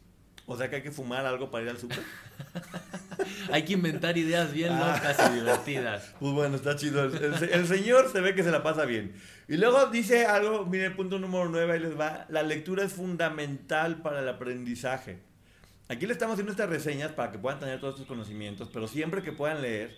[0.53, 2.01] O sea que hay que fumar algo para ir al súper.
[3.53, 4.97] Hay que inventar ideas bien Ah.
[4.97, 6.13] locas y divertidas.
[6.19, 7.05] Pues bueno, está chido.
[7.05, 9.13] El, el se- el señor se ve que se la pasa bien.
[9.47, 12.27] Y luego dice algo, miren, punto número 9, ahí les va.
[12.31, 15.21] La lectura es fundamental para el aprendizaje.
[15.89, 19.23] Aquí le estamos haciendo estas reseñas para que puedan tener todos estos conocimientos, pero siempre
[19.23, 19.97] que puedan leer,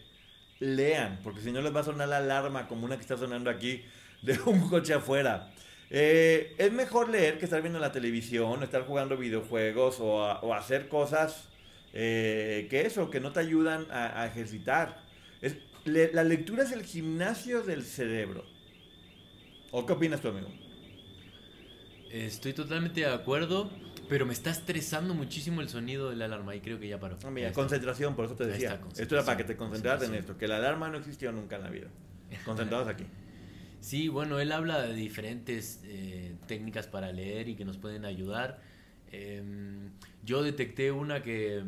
[0.58, 3.48] lean, porque si no les va a sonar la alarma como una que está sonando
[3.50, 3.82] aquí
[4.22, 5.50] de un coche afuera.
[5.94, 10.54] Eh, es mejor leer que estar viendo la televisión, estar jugando videojuegos o, a- o
[10.54, 11.48] hacer cosas
[11.92, 15.02] eh, que eso, que no te ayudan a, a ejercitar.
[15.42, 18.46] Es- le- la lectura es el gimnasio del cerebro.
[19.70, 20.48] ¿O qué opinas tú, amigo?
[22.10, 23.70] Estoy totalmente de acuerdo,
[24.08, 27.18] pero me está estresando muchísimo el sonido de la alarma y creo que ya paró.
[27.24, 28.74] Ah, mira, concentración, por eso te decía.
[28.74, 31.56] está, Esto era para que te concentraras en esto, que la alarma no existió nunca
[31.56, 31.88] en la vida.
[32.46, 33.04] Concentrados aquí.
[33.82, 38.60] Sí, bueno, él habla de diferentes eh, técnicas para leer y que nos pueden ayudar.
[39.10, 39.90] Em,
[40.24, 41.64] yo detecté una que,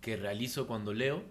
[0.00, 1.22] que realizo cuando leo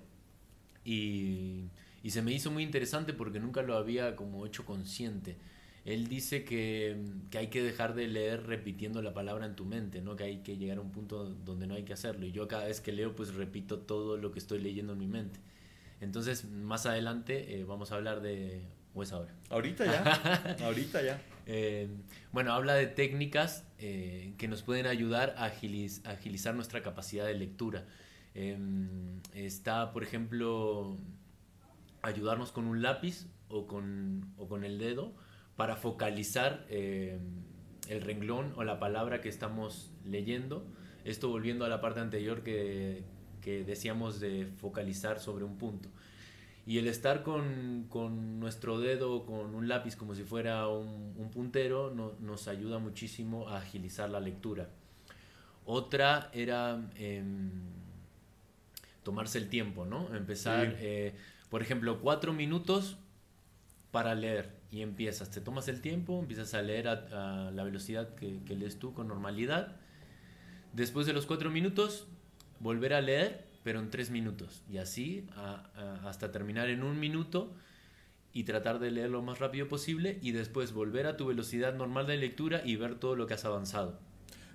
[0.86, 1.66] y,
[2.04, 5.38] y se me hizo muy interesante porque nunca lo había como hecho consciente.
[5.86, 6.98] Él dice que,
[7.32, 10.16] que hay que dejar de leer repitiendo la palabra en tu mente, ¿no?
[10.16, 12.28] que hay que llegar a un punto donde no hay que hacerlo.
[12.28, 15.08] Y yo cada vez que leo, pues repito todo lo que estoy leyendo en mi
[15.08, 15.40] mente.
[16.02, 18.64] Entonces, más adelante eh, vamos a hablar de...
[18.94, 19.34] ¿O es ahora?
[19.50, 20.56] Ahorita ya.
[20.66, 21.22] ahorita ya.
[21.46, 21.88] Eh,
[22.32, 27.26] bueno, habla de técnicas eh, que nos pueden ayudar a agiliz- a agilizar nuestra capacidad
[27.26, 27.86] de lectura.
[28.36, 28.58] Eh,
[29.34, 30.98] está, por ejemplo,
[32.02, 35.14] ayudarnos con un lápiz o con, o con el dedo
[35.56, 37.20] para focalizar eh,
[37.88, 40.66] el renglón o la palabra que estamos leyendo.
[41.04, 43.04] Esto volviendo a la parte anterior que,
[43.42, 45.90] que decíamos de focalizar sobre un punto.
[46.70, 51.32] Y el estar con, con nuestro dedo con un lápiz como si fuera un, un
[51.32, 54.70] puntero no- nos ayuda muchísimo a agilizar la lectura.
[55.66, 57.50] Otra era em,
[59.04, 60.14] tomarse el tiempo, ¿no?
[60.16, 60.76] Empezar, Sí.
[60.80, 61.16] eh,
[61.50, 62.98] por ejemplo, cuatro minutos
[63.92, 65.32] para leer y empiezas.
[65.32, 68.94] Te tomas el tiempo, empiezas a leer a, a la velocidad que, que lees tú
[68.94, 69.76] con normalidad.
[70.74, 72.06] Después de los cuatro minutos,
[72.60, 74.64] volver a leer, pero en tres minutos.
[74.70, 75.28] Y así
[76.06, 77.54] hasta terminar en un minuto
[78.32, 82.08] y tratar de leer lo más rápido posible y después volver a tu velocidad normal
[82.08, 84.00] de lectura y ver todo lo que has avanzado.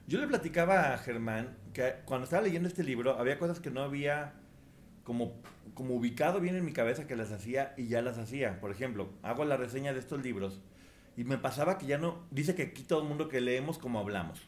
[0.07, 3.83] Yo le platicaba a Germán que cuando estaba leyendo este libro había cosas que no
[3.83, 4.35] había
[5.03, 5.41] como,
[5.75, 8.61] como ubicado bien en mi cabeza que las hacía y ya las hacía.
[8.61, 10.61] Por ejemplo, hago la reseña de estos libros
[11.17, 13.99] y me pasaba que ya no, dice que aquí todo el mundo que leemos como
[13.99, 14.41] hablamos.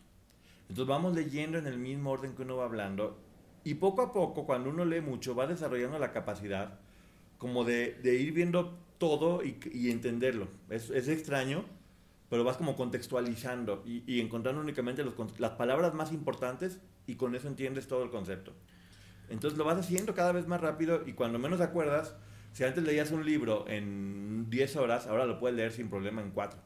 [0.69, 3.19] Entonces vamos leyendo en el mismo orden que uno va hablando
[3.67, 6.79] y poco a poco cuando uno lee mucho va desarrollando la capacidad
[7.37, 10.47] como de, ir viendo todo y, entenderlo.
[10.71, 11.65] Es, extraño,
[12.31, 15.05] pero vas como contextualizando y, encontrando únicamente
[15.39, 18.53] las palabras más importantes y con eso entiendes todo el concepto.
[19.31, 22.15] Entonces lo vas haciendo cada vez más rápido y cuando menos acuerdas,
[22.53, 26.31] si antes leías un libro en 10 horas, ahora lo puedes leer sin problema en
[26.31, 26.57] 4.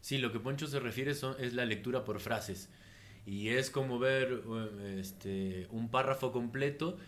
[0.00, 2.70] Sí, lo que Poncho se refiere son, es la lectura por frases.
[3.26, 6.98] Y es como ver eh, este, un párrafo completo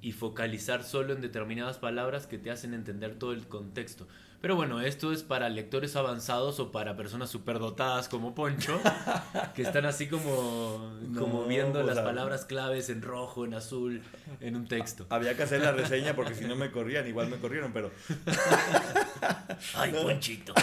[0.00, 4.06] y focalizar solo en determinadas palabras que te hacen entender todo el contexto.
[4.40, 8.78] Pero bueno, esto es para lectores avanzados o para personas superdotadas como Poncho,
[9.54, 14.02] que están así como, No, como viendo las palabras claves en rojo, en azul,
[14.40, 15.06] en un texto.
[15.10, 17.90] Había que hacer la reseña porque si no me corrían, igual me corrieron, pero...
[19.74, 20.54] ¡Ay, Ponchito!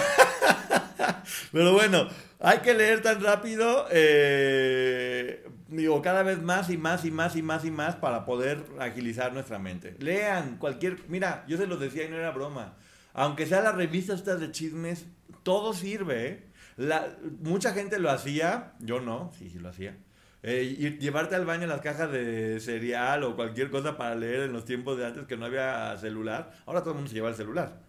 [1.51, 2.07] Pero bueno,
[2.39, 7.41] hay que leer tan rápido, eh, digo, cada vez más y más y más y
[7.41, 9.95] más y más para poder agilizar nuestra mente.
[9.99, 12.75] Lean cualquier, mira, yo se los decía y no era broma,
[13.13, 15.05] aunque sea las revistas estas de chismes,
[15.43, 16.43] todo sirve, ¿eh?
[16.75, 19.95] La, mucha gente lo hacía, yo no, sí, sí lo hacía.
[20.41, 24.53] Eh, y llevarte al baño las cajas de cereal o cualquier cosa para leer en
[24.53, 26.51] los tiempos de antes que no había celular.
[26.65, 27.79] Ahora todo el mundo se lleva el celular.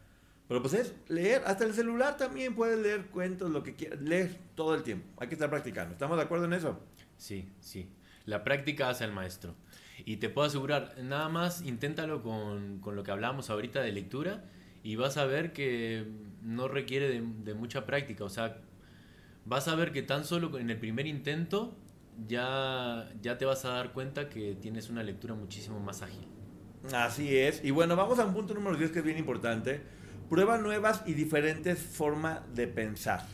[0.47, 4.37] Pero pues es leer, hasta el celular también puedes leer cuentos, lo que quieras, leer
[4.55, 5.09] todo el tiempo.
[5.17, 5.95] Hay que estar practicando.
[5.95, 6.79] ¿Estamos de acuerdo en eso?
[7.17, 7.89] Sí, sí.
[8.27, 9.55] La práctica hace al maestro.
[10.05, 14.45] Y te puedo asegurar, nada más inténtalo con, con lo que hablábamos ahorita de lectura
[14.85, 16.07] y vas a ver que
[16.43, 18.23] no requiere de, mucha práctica.
[18.23, 18.59] O sea,
[19.47, 21.75] vas a ver que tan solo en el primer intento
[22.29, 26.29] ya, ya te vas a dar cuenta que tienes una lectura muchísimo más ágil.
[26.93, 27.65] Así es.
[27.65, 29.81] Y bueno, vamos a un punto número 10 que es bien importante.
[30.29, 33.25] Prueba nuevas y diferentes formas de pensar.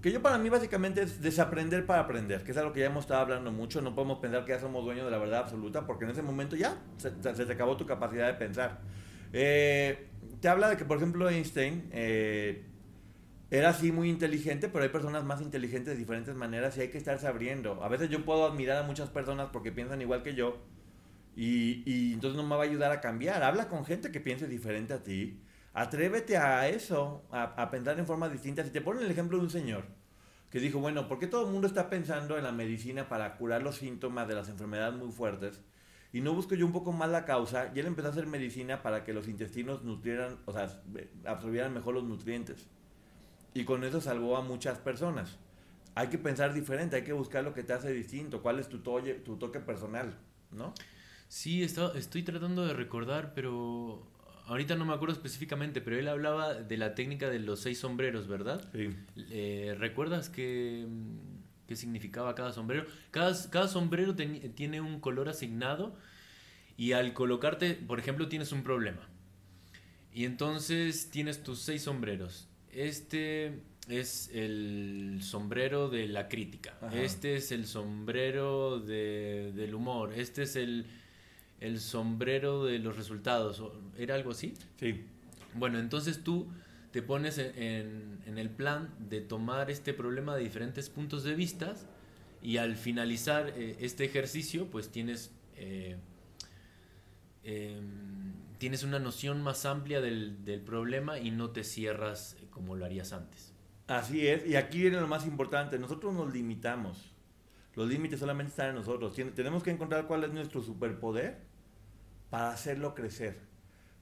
[0.00, 3.04] Que yo para mí básicamente es desaprender para aprender, que es algo que ya hemos
[3.04, 3.82] estado hablando mucho.
[3.82, 6.56] No podemos pensar que ya somos dueños de la verdad absoluta, porque en ese momento
[6.56, 8.80] ya se, se acabó tu capacidad de pensar.
[9.36, 10.10] Eh,
[10.44, 12.66] te habla de que, por ejemplo, Einstein eh,
[13.50, 16.98] era así muy inteligente, pero hay personas más inteligentes de diferentes maneras y hay que
[16.98, 17.82] estarse abriendo.
[17.82, 20.58] A veces yo puedo admirar a muchas personas porque piensan igual que yo
[21.34, 23.42] y, entonces no me va a ayudar a cambiar.
[23.42, 25.40] Habla con gente que piense diferente a ti.
[25.72, 28.66] Atrévete a eso, a, a pensar en formas distintas.
[28.66, 29.86] Si te ponen el ejemplo de un señor
[30.50, 33.62] que dijo, bueno, ¿por qué todo el mundo está pensando en la medicina para curar
[33.62, 35.62] los síntomas de las enfermedades muy fuertes?
[36.14, 38.82] Y no busco yo un poco más la causa, y él empezó a hacer medicina
[38.82, 40.80] para que los intestinos nutrieran, o sea,
[41.26, 42.68] absorbieran mejor los nutrientes.
[43.52, 45.36] Y con eso salvó a muchas personas.
[45.96, 48.78] Hay que pensar diferente, hay que buscar lo que te hace distinto, cuál es tu,
[48.78, 50.16] toque, tu toque personal,
[50.52, 50.72] ¿no?
[51.26, 54.06] Sí, está, estoy tratando de recordar, pero
[54.46, 58.28] ahorita no me acuerdo específicamente, pero él hablaba de la técnica de los seis sombreros,
[58.28, 58.70] ¿verdad?
[58.72, 58.96] Sí.
[59.30, 60.86] Eh, ¿Recuerdas qué,
[61.66, 62.86] qué significaba cada sombrero?
[63.10, 65.94] Cada, cada sombrero ten- tiene un color asignado
[66.76, 69.08] y al colocarte, por ejemplo, tienes un problema.
[70.12, 72.48] Y entonces tienes tus seis sombreros.
[72.70, 76.76] Este es el sombrero de la crítica.
[76.80, 76.96] Ajá.
[77.00, 80.12] Este es el sombrero de- del humor.
[80.14, 80.86] Este es el,
[81.60, 83.60] el sombrero de los resultados.
[83.60, 84.54] ¿O- ¿Era algo así?
[84.78, 85.02] Sí.
[85.54, 86.48] Bueno, entonces tú
[86.94, 91.34] te pones en, en- en el plan de tomar este problema de diferentes puntos de
[91.34, 91.74] vista
[92.40, 95.96] y al finalizar eh, este ejercicio pues tienes, eh,
[97.42, 102.76] em, tienes una noción más amplia del, del problema y no te cierras eh, como
[102.76, 103.52] lo harías antes.
[103.86, 107.10] Así es, y aquí viene lo más importante, nosotros nos limitamos.
[107.74, 109.16] Los límites solamente están en nosotros.
[109.18, 111.38] Tien- Tenemos que encontrar cuál es nuestro superpoder
[112.30, 113.36] para hacerlo crecer.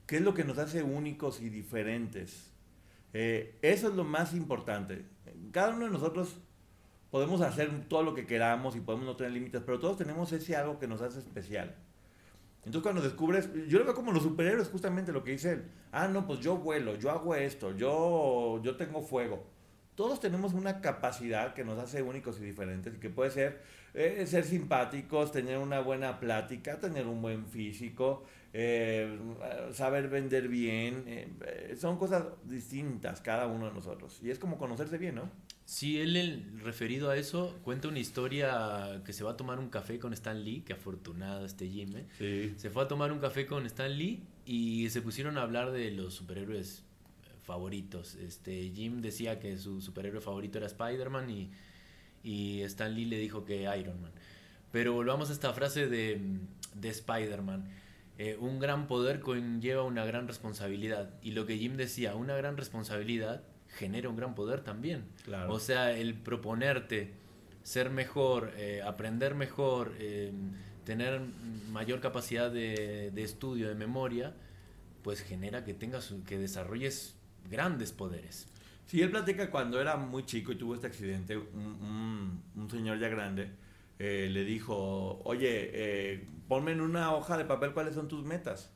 [0.06, 2.51] ¿Qué es lo que nos hace únicos y diferentes?
[3.12, 5.04] Eh, eso es lo más importante.
[5.50, 6.38] Cada uno de nosotros
[7.10, 10.56] podemos hacer todo lo que queramos y podemos no tener límites, pero todos tenemos ese
[10.56, 11.74] algo que nos hace especial.
[12.64, 15.64] Entonces cuando descubres, yo lo veo como los superhéroes, justamente lo que dice él.
[15.90, 19.44] Ah, no, pues yo vuelo, yo hago esto, yo, yo tengo fuego.
[19.94, 23.60] Todos tenemos una capacidad que nos hace únicos y diferentes y que puede ser
[23.94, 29.18] eh, ser simpáticos, tener una buena plática, tener un buen físico, eh,
[29.72, 31.04] saber vender bien.
[31.06, 34.18] eh, son cosas distintas cada uno de nosotros.
[34.22, 35.30] Y es como conocerse bien, ¿no?
[35.64, 39.98] Sí, él, referido a eso, cuenta una historia que se va a tomar un café
[39.98, 42.06] con Stan Lee, que afortunado este Jim, ¿eh?
[42.18, 42.54] Sí.
[42.56, 45.90] Se fue a tomar un café con Stan Lee y se pusieron a hablar de
[45.92, 46.84] los superhéroes
[47.42, 48.16] favoritos.
[48.16, 51.50] Este, Jim decía que su superhéroe favorito era Spider-Man y,
[52.22, 54.12] y Stan Lee le dijo que Iron Man.
[54.70, 56.20] Pero volvamos a esta frase de,
[56.74, 57.68] de Spider-Man.
[58.18, 61.10] Eh, un gran poder conlleva una gran responsabilidad.
[61.22, 65.04] Y lo que Jim decía, una gran responsabilidad genera un gran poder también.
[65.24, 65.52] Claro.
[65.52, 67.12] O sea, el proponerte
[67.62, 70.32] ser mejor, eh, aprender mejor, eh,
[70.84, 71.20] tener
[71.70, 74.34] mayor capacidad de, de, estudio, de memoria,
[75.02, 77.14] pues genera que tengas, que desarrolles
[77.50, 78.46] grandes poderes.
[78.92, 82.98] Sí, él platica cuando era muy chico y tuvo este accidente, un, un, un señor
[82.98, 83.48] ya grande
[83.98, 88.70] eh, le dijo, oye, eh, ponme en una hoja de papel cuáles son tus metas.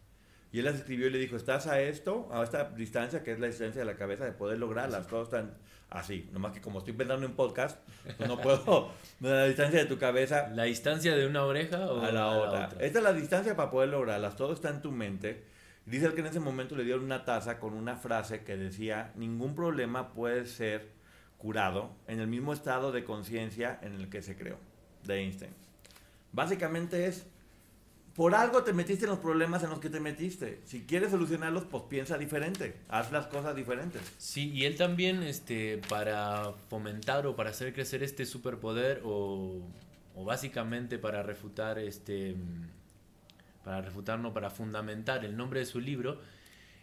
[0.53, 3.39] Y él las escribió y le dijo, estás a esto, a esta distancia, que es
[3.39, 5.07] la distancia de la cabeza, de poder lograrlas.
[5.07, 5.53] Todos están
[5.91, 6.31] así.
[6.33, 7.79] Nomás que como estoy pensando en podcast,
[8.17, 10.49] pues no puedo, la distancia de tu cabeza.
[10.49, 12.61] ¿La distancia de una oreja o a la, a otra.
[12.61, 12.87] la otra?
[12.87, 14.35] Esta es la distancia para poder lograrlas.
[14.35, 15.45] Todo está en tu mente.
[15.87, 19.13] Dice él que en ese momento le dieron una taza con una frase que decía,
[19.15, 20.91] ningún problema puede ser
[21.39, 24.59] curado en el mismo estado de conciencia en el que se creó,
[25.05, 25.53] de Einstein.
[26.33, 27.27] Básicamente es,
[28.17, 30.61] por algo te metiste en los problemas en los que te metiste.
[30.65, 34.03] Si quieres solucionarlos, pues piensa diferente, haz las cosas diferentes.
[34.19, 39.61] Sí, y él también, este, para fomentar o para hacer crecer este superpoder o,
[40.17, 42.35] o básicamente para refutar este
[43.67, 46.21] para refutar, no, para fundamentar el nombre de su libro,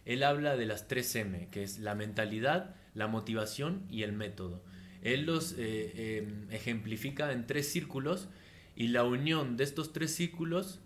[0.04, 4.62] él habla de las 3M, que es la mentalidad, la motivación y el método.
[5.00, 8.28] Él los eh, eh, ejemplifica en tres círculos
[8.76, 10.82] y la unión de estos tres círculos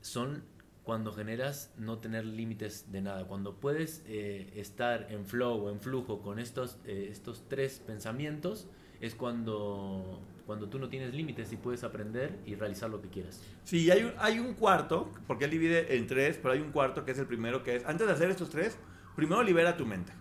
[0.00, 0.44] son
[0.84, 5.80] cuando generas no tener límites de nada, cuando puedes eh, estar en flow o en
[5.80, 8.68] flujo con estos, estos tres pensamientos,
[9.00, 13.42] es cuando, cuando tú no tienes límites y puedes aprender y realizar lo que quieras.
[13.64, 17.04] Sí, hay un, hay un cuarto, porque él divide en tres, pero hay un cuarto
[17.04, 18.78] que es el primero, que es, antes de hacer estos tres,
[19.16, 20.12] primero libera tu mente.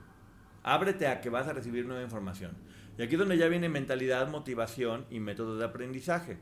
[0.64, 2.58] Ábrete a que vas a recibir nueva información.
[2.98, 6.40] Y aquí es donde ya viene mentalidad, motivación y métodos de aprendizaje.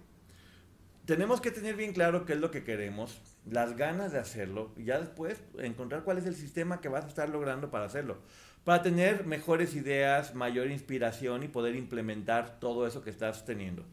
[1.06, 4.86] Tenemos que tener bien claro qué es lo que queremos, las ganas de hacerlo y
[4.86, 8.20] ya después encontrar cuál es el sistema que vas a estar logrando para hacerlo.
[8.64, 13.84] Para tener mejores ideas, mayor inspiración y poder implementar todo eso que estás teniendo.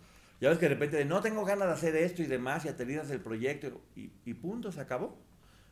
[0.40, 3.10] Ya ves que de repente no tengo ganas de hacer esto y demás y aterrizas
[3.10, 5.18] el proyecto y, punto, se acabó.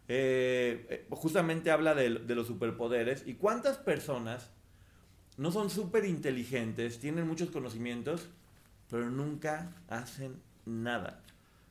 [0.08, 4.50] Eh, eh, justamente habla de, de, los superpoderes y cuántas personas
[5.36, 8.28] no son súper inteligentes, tienen muchos conocimientos,
[8.90, 11.22] pero nunca hacen nada.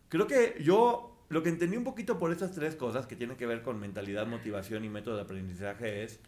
[0.10, 3.46] Creo que yo lo que entendí un poquito por estas tres cosas que tienen que
[3.46, 6.20] ver con mentalidad, motivación y método de aprendizaje es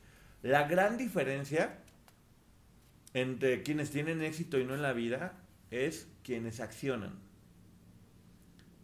[0.41, 1.77] la gran diferencia
[3.13, 5.33] entre quienes tienen éxito y no en la vida
[5.71, 7.19] es quienes accionan.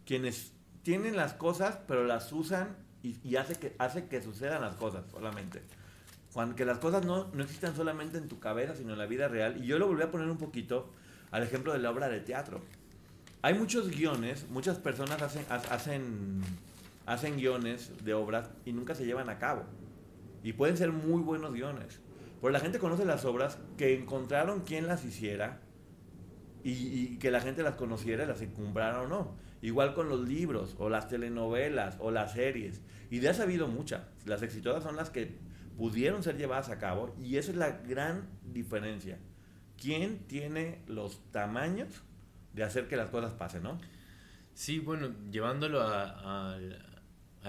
[0.04, 0.52] Quienes
[0.82, 5.62] tienen las cosas pero las usan y, hace, que, hace que sucedan las cosas solamente.
[6.32, 9.28] Cuando, que las cosas no, no existan solamente en tu cabeza, sino en la vida
[9.28, 9.62] real.
[9.62, 10.90] Y yo lo volví a poner un poquito
[11.30, 12.60] al ejemplo de la obra de teatro.
[13.42, 15.22] Hay muchos guiones, muchas personas
[17.06, 19.64] hacen guiones de obras y nunca se llevan a cabo.
[20.46, 21.98] Y pueden ser muy buenos guiones.
[22.40, 25.60] Pero la gente conoce las obras que encontraron quien las hiciera
[26.62, 29.34] y, y que la gente las conociera, las encumbrara o no.
[29.60, 32.80] Igual con los libros, o las telenovelas, o las series.
[33.10, 34.02] Y de ha habido muchas.
[34.24, 35.36] Las exitosas son las que
[35.76, 37.12] pudieron ser llevadas a cabo.
[37.20, 39.18] Y esa es la gran diferencia.
[39.76, 42.04] ¿Quién tiene los tamaños
[42.52, 43.80] de hacer que las cosas pasen, no?
[44.54, 46.78] Sí, bueno, llevándolo al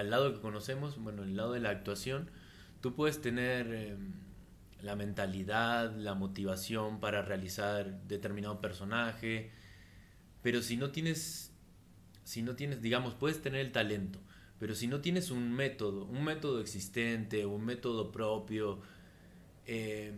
[0.10, 2.32] lado que conocemos, bueno, el lado de la actuación,
[2.82, 4.14] tú puedes tener em,
[4.82, 9.52] la mentalidad, la motivación para realizar determinado personaje,
[10.42, 11.54] pero si no tienes
[12.28, 14.20] si no tienes, digamos, puedes tener el talento,
[14.60, 18.82] pero si no tienes un método, un método existente, un método propio,
[19.66, 20.12] eh,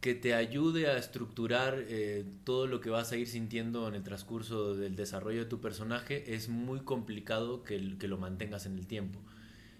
[0.00, 4.02] que te ayude a estructurar eh, todo lo que vas a ir sintiendo en el
[4.02, 9.20] transcurso del desarrollo de tu personaje, es muy complicado que lo mantengas en el tiempo.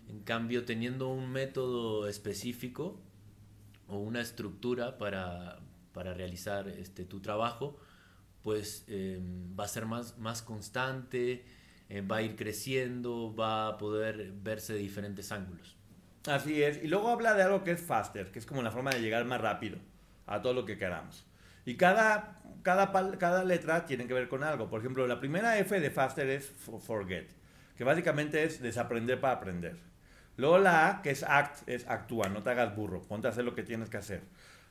[0.08, 3.00] En cambio, teniendo un método específico
[3.86, 5.60] o una estructura para,
[5.92, 7.78] para realizar este, tu trabajo,
[8.42, 11.44] pues em, va a ser más, más constante,
[11.88, 15.76] eh, va a ir creciendo, va a poder verse de diferentes ángulos.
[16.26, 16.82] Así es.
[16.82, 19.24] Y luego habla de algo que es faster, que es como la forma de llegar
[19.24, 19.78] más rápido
[20.26, 21.26] a todo lo que queramos.
[21.64, 24.68] Y cada, cada, cada letra tiene que ver con algo.
[24.68, 27.30] Por ejemplo, la primera F de faster es forget,
[27.76, 29.87] que básicamente es desaprender para aprender.
[30.38, 33.44] Luego la A, que es act, es actúa, no te hagas burro, ponte a hacer
[33.44, 34.22] lo que tienes que hacer.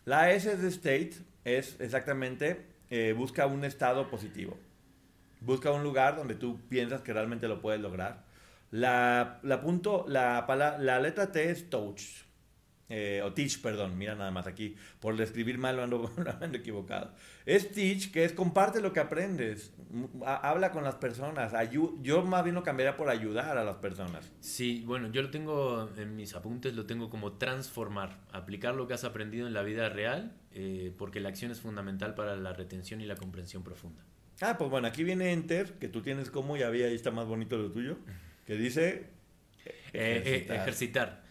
[0.06, 1.12] La S de state,
[1.44, 4.58] es exactamente eh, busca un estado positivo.
[5.42, 8.24] Busca un lugar donde tú piensas que realmente lo puedes lograr.
[8.72, 10.46] La, la, punto, la,
[10.80, 12.27] la letra T es touch.
[12.90, 16.12] Eh, o teach, perdón, mira nada más aquí, por escribir mal lo ando,
[16.42, 17.12] ando, equivocado.
[17.46, 19.74] Es teach, que es comparte lo que aprendes,
[20.24, 21.54] habla con las personas,
[22.02, 24.32] yo más bien lo cambiaría por ayudar a las personas.
[24.40, 28.94] Sí, bueno, yo lo tengo en mis apuntes, lo tengo como transformar, aplicar lo que
[28.94, 33.02] has aprendido en la vida real, eh, porque la acción es fundamental para la retención
[33.02, 34.02] y la comprensión profunda.
[34.40, 37.26] Ah, pues bueno, aquí viene Enter, que tú tienes como, ya vi, ahí está más
[37.26, 37.98] bonito lo tuyo,
[38.46, 39.10] que dice...
[39.94, 41.27] Eh, ejercitar.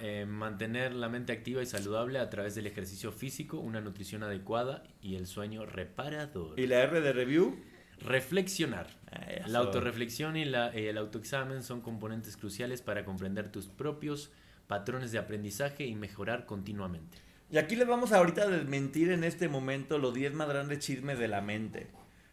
[0.00, 4.82] Eh, mantener la mente activa y saludable a través del ejercicio físico, una nutrición adecuada
[5.02, 6.58] y el sueño reparador.
[6.58, 7.60] ¿Y la R de review?
[8.00, 8.88] Reflexionar.
[9.10, 14.30] Ah, la autorreflexión y la, el autoexamen son componentes cruciales para comprender tus propios
[14.66, 17.18] patrones de aprendizaje y mejorar continuamente.
[17.50, 21.18] Y aquí les vamos ahorita a desmentir en este momento los 10 más grandes chismes
[21.18, 21.88] de la mente.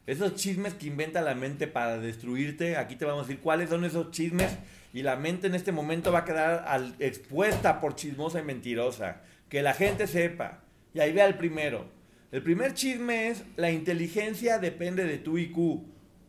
[0.06, 3.86] Esos chismes que inventa la mente para destruirte, aquí te vamos a decir cuáles son
[3.86, 4.58] esos chismes
[4.94, 9.22] y la mente en este momento va a quedar al, expuesta por chismosa y mentirosa.
[9.50, 10.64] Que la gente sepa.
[10.94, 11.90] Y ahí vea el primero.
[12.32, 15.84] El primer chisme es la inteligencia depende de tu IQ.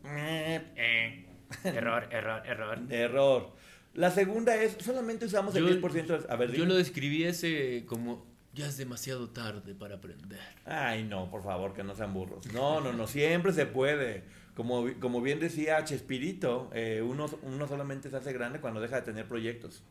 [0.05, 1.25] Eh,
[1.63, 2.79] error, error, error.
[2.89, 3.55] Error.
[3.93, 6.25] La segunda es solamente usamos el 10%.
[6.29, 10.39] A ver, yo lo describí ese como ya es demasiado tarde para aprender.
[10.65, 12.45] Ay, no, por favor, que no sean burros.
[12.53, 14.23] No, no, no, siempre se puede.
[14.55, 19.01] Como, como bien decía Chespirito, eh, uno, uno solamente se hace grande cuando deja de
[19.01, 19.83] tener proyectos.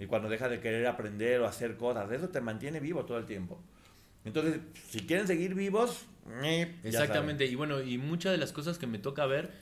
[0.00, 2.10] Y cuando deja de querer aprender o hacer cosas.
[2.10, 3.60] Eso te mantiene vivo todo el tiempo.
[4.24, 4.60] Entonces,
[4.90, 6.06] si quieren seguir vivos,
[6.42, 7.46] eh, Exactamente.
[7.46, 9.52] Y bueno, y muchas de las cosas que me toca ver,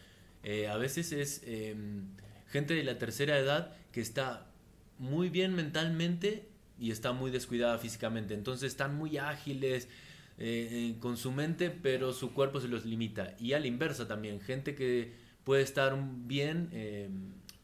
[0.42, 2.08] eh, a veces es em,
[2.48, 4.46] gente de la tercera edad que está
[4.98, 6.48] muy bien mentalmente
[6.78, 8.34] y está muy descuidada físicamente.
[8.34, 9.88] Entonces están muy ágiles
[10.38, 13.34] eh, eh, con su mente, pero su cuerpo se los limita.
[13.38, 15.12] Y a la inversa también, gente que
[15.44, 15.96] puede estar
[16.26, 17.08] bien eh,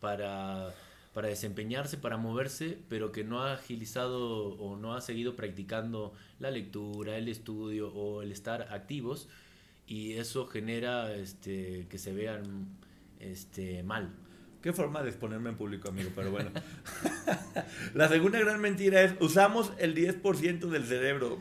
[0.01, 0.75] para,
[1.13, 6.51] para desempeñarse, para moverse, pero que no ha agilizado o no ha seguido practicando la
[6.51, 9.29] lectura, el estudio o el estar activos
[9.87, 12.69] y eso genera este, que se vean
[13.21, 14.15] este, mal.
[14.63, 16.51] Qué forma de exponerme en público, amigo, pero bueno.
[17.95, 21.41] la segunda gran mentira es usamos el 10% del cerebro.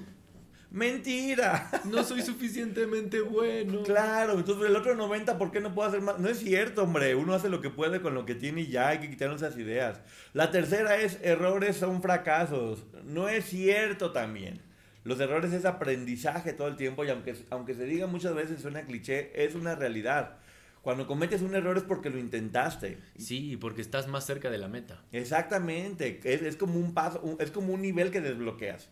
[0.72, 1.70] Mentira.
[1.86, 3.84] No soy suficientemente bueno.
[3.84, 6.18] Claro, entonces el otro 90, ¿por qué no puedo hacer más?
[6.18, 7.14] No es cierto, hombre.
[7.14, 9.58] Uno hace lo que puede con lo que tiene y ya hay que quitar esas
[9.58, 10.00] ideas.
[10.34, 12.86] La tercera es errores son fracasos.
[13.04, 14.62] No es cierto también.
[15.04, 18.84] Los errores es aprendizaje todo el tiempo y aunque, aunque se diga muchas veces suena
[18.84, 20.38] cliché, es una realidad.
[20.82, 22.98] Cuando cometes un error es porque lo intentaste.
[23.18, 25.04] Sí, porque estás más cerca de la meta.
[25.12, 26.20] Exactamente.
[26.24, 28.90] Es, es como un paso, es como un nivel que desbloqueas.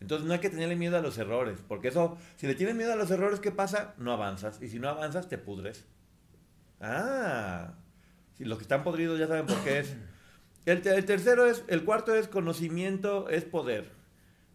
[0.00, 2.92] Entonces no hay que tenerle miedo a los errores, porque eso, si le tienes miedo
[2.92, 3.94] a los errores, ¿qué pasa?
[3.96, 4.60] No avanzas.
[4.60, 5.86] Y si no avanzas, te pudres.
[6.80, 7.74] Ah,
[8.36, 9.96] si los que están podridos ya saben por qué es.
[10.66, 13.90] El, el tercero es, el cuarto es conocimiento es poder.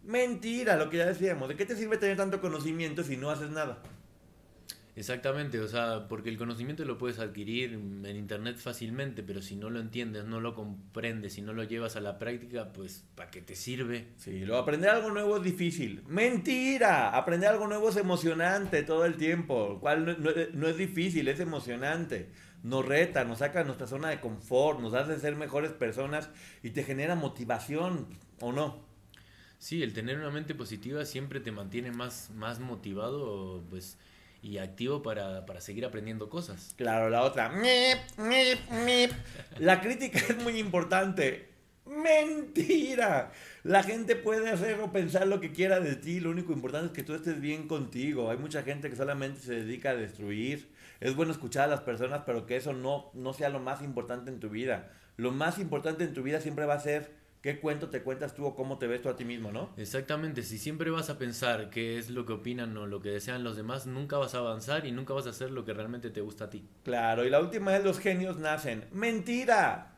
[0.03, 1.47] Mentira, lo que ya decíamos.
[1.49, 3.77] ¿De qué te sirve tener tanto conocimiento si no haces nada?
[4.99, 9.69] Exactamente, o sea, porque el conocimiento lo puedes adquirir en internet fácilmente, pero si no
[9.69, 13.41] lo entiendes, no lo comprendes, si no lo llevas a la práctica, pues ¿para qué
[13.41, 14.09] te sirve?
[14.17, 16.03] Sí, lo aprender algo nuevo es difícil.
[16.05, 21.29] Mentira, aprender algo nuevo es emocionante todo el tiempo, cual no, no, no es difícil,
[21.29, 22.31] es emocionante.
[22.63, 26.29] Nos reta, nos saca de nuestra zona de confort, nos hace ser mejores personas
[26.61, 28.05] y te genera motivación,
[28.41, 28.83] ¿o no?
[29.59, 33.97] Sí, el tener una mente positiva siempre te mantiene más, más motivado, pues
[34.41, 36.73] y activo para, para, seguir aprendiendo cosas.
[36.77, 37.51] Claro, la otra.
[39.59, 41.49] La crítica es muy importante.
[41.85, 43.31] Mentira.
[43.63, 46.19] La gente puede hacer o pensar lo que quiera de ti.
[46.19, 48.29] Lo único importante es que tú estés bien contigo.
[48.29, 50.69] Hay mucha gente que solamente se dedica a destruir.
[50.99, 54.29] Es bueno escuchar a las personas, pero que eso no, no sea lo más importante
[54.29, 54.91] en tu vida.
[55.17, 58.45] Lo más importante en tu vida siempre va a ser ¿Qué cuento te cuentas tú
[58.45, 59.69] o cómo te ves tú a ti mismo, no?
[59.77, 63.45] Exactamente, si siempre vas a pensar qué es lo que opinan o lo que desean
[63.45, 66.19] los demás, nunca vas a avanzar y nunca vas a hacer lo que realmente te
[66.19, 66.67] gusta a ti.
[66.83, 68.85] Claro, y la última es los genios nacen.
[68.91, 69.93] ¡Mentira!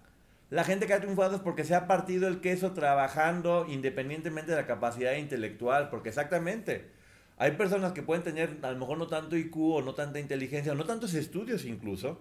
[0.52, 4.58] La gente que ha triunfado es porque se ha partido el queso trabajando independientemente de
[4.58, 6.92] la capacidad intelectual, porque exactamente,
[7.38, 10.74] hay personas que pueden tener a lo mejor no tanto IQ o no tanta inteligencia
[10.74, 12.20] o no tantos estudios incluso,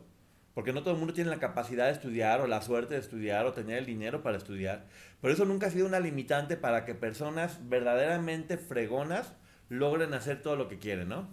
[0.55, 3.47] porque no todo el mundo tiene la capacidad de estudiar o la suerte de estudiar
[3.47, 4.87] o tener el dinero para estudiar.
[5.21, 9.35] Pero eso nunca ha sido una limitante para que personas verdaderamente fregonas
[9.69, 11.29] logren hacer todo lo que quieren, ¿no?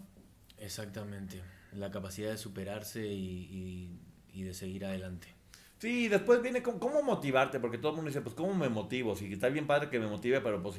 [0.59, 1.41] Exactamente.
[1.73, 3.99] La capacidad de superarse y,
[4.33, 5.37] y, y de seguir adelante.
[5.79, 9.15] Sí, después viene con, cómo motivarte, porque todo el mundo dice, pues cómo me motivo,
[9.15, 10.77] si está bien padre que me motive, pero pues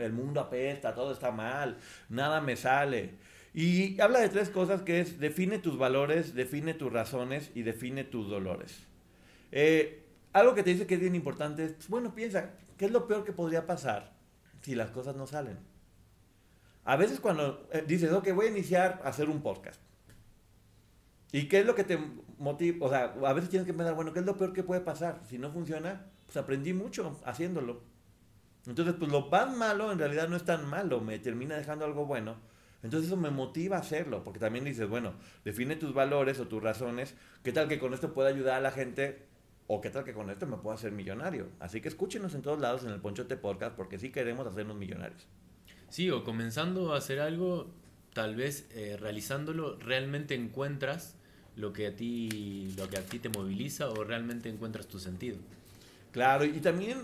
[0.00, 1.76] el mundo apesta, todo está mal,
[2.08, 3.16] nada me sale.
[3.58, 8.04] Y habla de tres cosas que es define tus valores, define tus razones y define
[8.04, 8.86] tus dolores.
[9.50, 12.92] Eh, algo que te dice que es bien importante es, pues, bueno, piensa, ¿qué es
[12.92, 14.16] lo peor que podría pasar
[14.60, 15.58] si las cosas no salen?
[16.84, 19.80] A veces cuando eh, dices, ok, voy a iniciar a hacer un podcast.
[21.32, 21.98] ¿Y qué es lo que te
[22.38, 22.86] motiva?
[22.86, 25.20] O sea, a veces tienes que pensar, bueno, ¿qué es lo peor que puede pasar?
[25.28, 27.82] Si no funciona, pues aprendí mucho haciéndolo.
[28.68, 32.06] Entonces, pues lo más malo en realidad no es tan malo, me termina dejando algo
[32.06, 32.36] bueno.
[32.82, 35.14] Entonces eso me motiva a hacerlo, porque también dices, bueno,
[35.44, 38.70] define tus valores o tus razones, qué tal que con esto pueda ayudar a la
[38.70, 39.26] gente
[39.66, 41.48] o qué tal que con esto me pueda hacer millonario.
[41.58, 45.26] Así que escúchenos en todos lados en el Ponchote Podcast porque sí queremos hacernos millonarios.
[45.88, 47.70] Sí, o comenzando a hacer algo,
[48.14, 51.16] tal vez eh, realizándolo, realmente encuentras
[51.56, 55.38] lo que a ti lo que a ti te moviliza o realmente encuentras tu sentido.
[56.12, 57.02] Claro, y también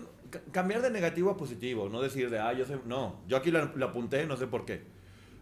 [0.51, 3.75] cambiar de negativo a positivo, no decir de, ah, yo soy, no, yo aquí lo,
[3.75, 4.94] lo apunté, no sé por qué.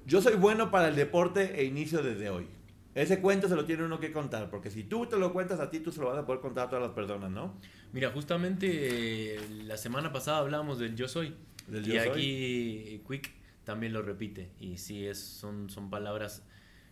[0.06, 2.47] Yo soy bueno para el deporte e inicio desde hoy.
[2.93, 5.70] Ese cuento se lo tiene uno que contar, porque si tú te lo cuentas a
[5.70, 7.58] ti, tú se lo vas a poder contar a todas las personas, ¿no?
[7.91, 11.34] Mira, justamente eh, la semana pasada hablábamos del yo soy.
[11.68, 12.10] Del y yo soy.
[12.10, 13.32] aquí Quick
[13.64, 14.51] también lo repite.
[14.60, 16.43] Y sí, es, son, son palabras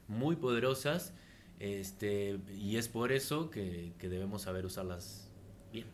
[0.07, 1.13] muy poderosas.
[1.59, 5.31] Este, y es por eso que, que debemos saber usarlas
[5.71, 5.85] bien.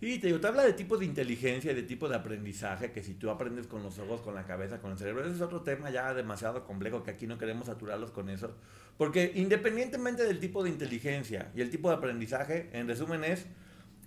[0.00, 3.02] Sí, te digo, te habla de tipos de inteligencia y de tipo de aprendizaje, que
[3.02, 5.62] si tú aprendes con los ojos, con la cabeza, con el cerebro, ese es otro
[5.62, 8.54] tema ya demasiado complejo que aquí no queremos saturarlos con eso.
[8.96, 13.46] Porque independientemente del tipo de inteligencia y el tipo de aprendizaje, en resumen es,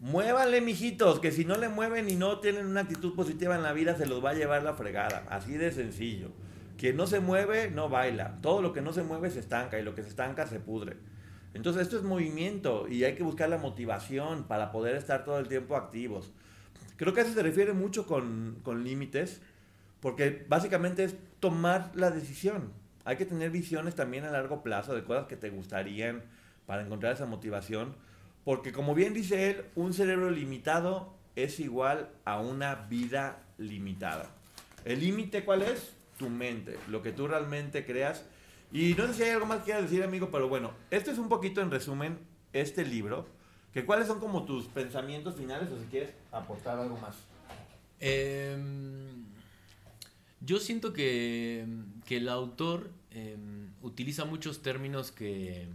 [0.01, 3.71] Muévanle, mijitos, que si no le mueven y no tienen una actitud positiva en la
[3.71, 5.27] vida, se los va a llevar la fregada.
[5.29, 6.31] Así de sencillo.
[6.75, 8.39] Quien no se mueve, no baila.
[8.41, 10.97] Todo lo que no se mueve se estanca y lo que se estanca se pudre.
[11.54, 15.47] Entonces esto es movimiento y hay que buscar la motivación para poder estar todo el
[15.47, 16.32] tiempo activos.
[16.95, 19.41] Creo que eso se refiere mucho con, con límites,
[19.99, 22.72] porque básicamente es tomar la decisión.
[23.04, 26.24] Hay que tener visiones también a largo plazo de cosas que te gustarían
[26.66, 27.95] para encontrar esa motivación,
[28.43, 34.30] porque como bien dice él, un cerebro limitado es igual a una vida limitada.
[34.86, 35.95] ¿El límite cuál es?
[36.18, 38.26] Tu mente, lo que tú realmente creas.
[38.72, 41.17] Y no sé si hay algo más que quieras decir, amigo, pero bueno, esto es
[41.17, 42.19] un poquito en resumen
[42.53, 43.28] este libro.
[43.74, 47.15] Que ¿Cuáles son como tus pensamientos finales o si quieres aportar algo más?
[47.99, 49.26] Em,
[50.41, 51.65] yo siento que,
[52.05, 55.67] que el autor em, utiliza muchos términos que,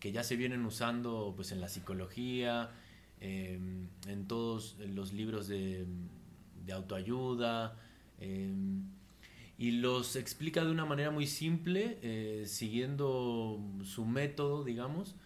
[0.00, 2.70] que, ya se vienen usando pues, en la psicología,
[3.20, 5.86] em, en todos los libros de,
[6.64, 7.76] de autoayuda,
[9.58, 15.16] y los explica de una manera muy simple, eh, siguiendo su método, digamos,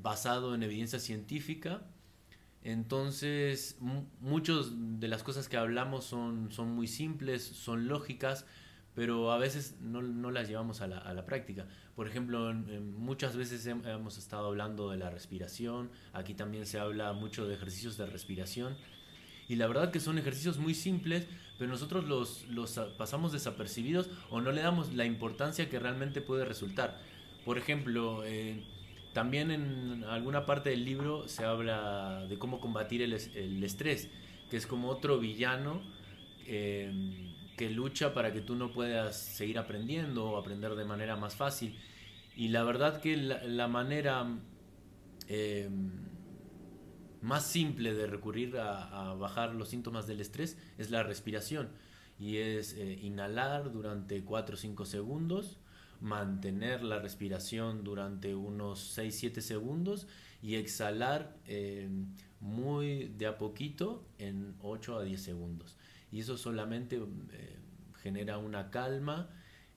[0.00, 1.82] basado en evidencia científica.
[2.62, 3.76] Entonces,
[4.20, 8.46] muchas de las cosas que hablamos son, son muy simples, son lógicas,
[8.94, 11.66] pero a veces no, no las llevamos a la, a la, práctica.
[11.94, 17.46] Por ejemplo, muchas veces hemos estado hablando de la respiración, aquí también se habla mucho
[17.46, 18.76] de ejercicios de respiración,
[19.48, 21.26] y la verdad que son ejercicios muy simples,
[21.58, 26.44] pero nosotros los, los pasamos desapercibidos o no le damos la importancia que realmente puede
[26.44, 27.00] resultar.
[27.44, 28.64] Por ejemplo, eh,
[29.12, 34.08] también en alguna parte del libro se habla de cómo combatir el, el estrés,
[34.50, 35.82] que es como otro villano
[36.46, 36.92] eh,
[37.56, 41.78] que lucha para que tú no puedas seguir aprendiendo o aprender de manera más fácil.
[42.36, 44.26] Y la verdad que la, manera
[45.28, 45.70] eh,
[47.24, 51.70] más simple de recurrir a, bajar los síntomas del estrés es la respiración.
[52.18, 55.58] Y es eh, inhalar durante 4 o 5 segundos
[56.00, 60.06] mantener la respiración durante unos 6-7 segundos
[60.42, 61.88] y exhalar eh,
[62.40, 65.78] muy de a poquito en 8 a 10 segundos.
[66.12, 67.56] Y eso solamente eh,
[68.02, 69.30] genera una calma,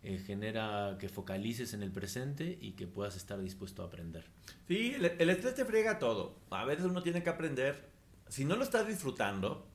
[0.04, 4.26] eh, genera que focalices en el presente y que puedas estar dispuesto a aprender.
[4.68, 6.40] Sí, el, el estrés te friega todo.
[6.50, 7.90] A veces uno tiene que aprender,
[8.28, 9.68] si no lo estás disfrutando,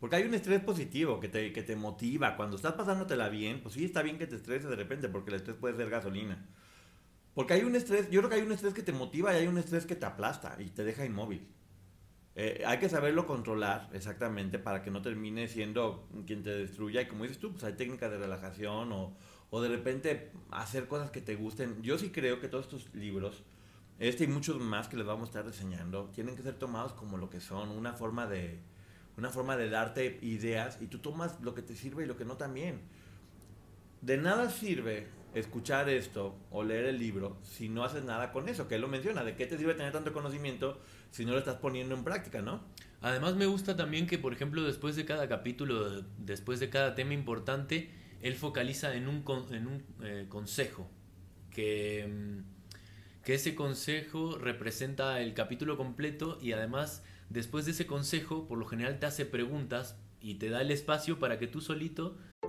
[0.00, 2.34] porque hay un estrés positivo que te, que te motiva.
[2.34, 5.36] Cuando estás pasándotela bien, pues sí está bien que te estreses de repente, porque el
[5.36, 6.48] estrés puede ser gasolina.
[7.34, 9.46] Porque hay un estrés, yo creo que hay un estrés que te motiva y hay
[9.46, 11.46] un estrés que te aplasta y te deja inmóvil.
[12.34, 17.02] Eh, hay que saberlo controlar exactamente para que no termine siendo quien te destruya.
[17.02, 19.16] Y como dices tú, pues hay técnicas de relajación o,
[19.50, 21.82] o de repente hacer cosas que te gusten.
[21.82, 23.42] Yo sí creo que todos estos libros,
[23.98, 27.18] este y muchos más que les vamos a estar enseñando, tienen que ser tomados como
[27.18, 28.60] lo que son, una forma de,
[29.16, 32.24] una forma de darte ideas y tú tomas lo que te sirve y lo que
[32.24, 32.80] no también.
[34.00, 38.66] De nada sirve escuchar esto o leer el libro si no haces nada con eso,
[38.66, 40.80] que él lo menciona, de qué te sirve tener tanto conocimiento
[41.10, 42.62] si no lo estás poniendo en práctica, ¿no?
[43.02, 47.14] Además me gusta también que, por ejemplo, después de cada capítulo, después de cada tema
[47.14, 47.90] importante,
[48.20, 50.90] él focaliza en un, en un eh, consejo,
[51.50, 58.48] que, mm, que ese consejo representa el capítulo completo y además Después de ese consejo,
[58.48, 62.18] por lo general te hace preguntas y te da el espacio para que tú solito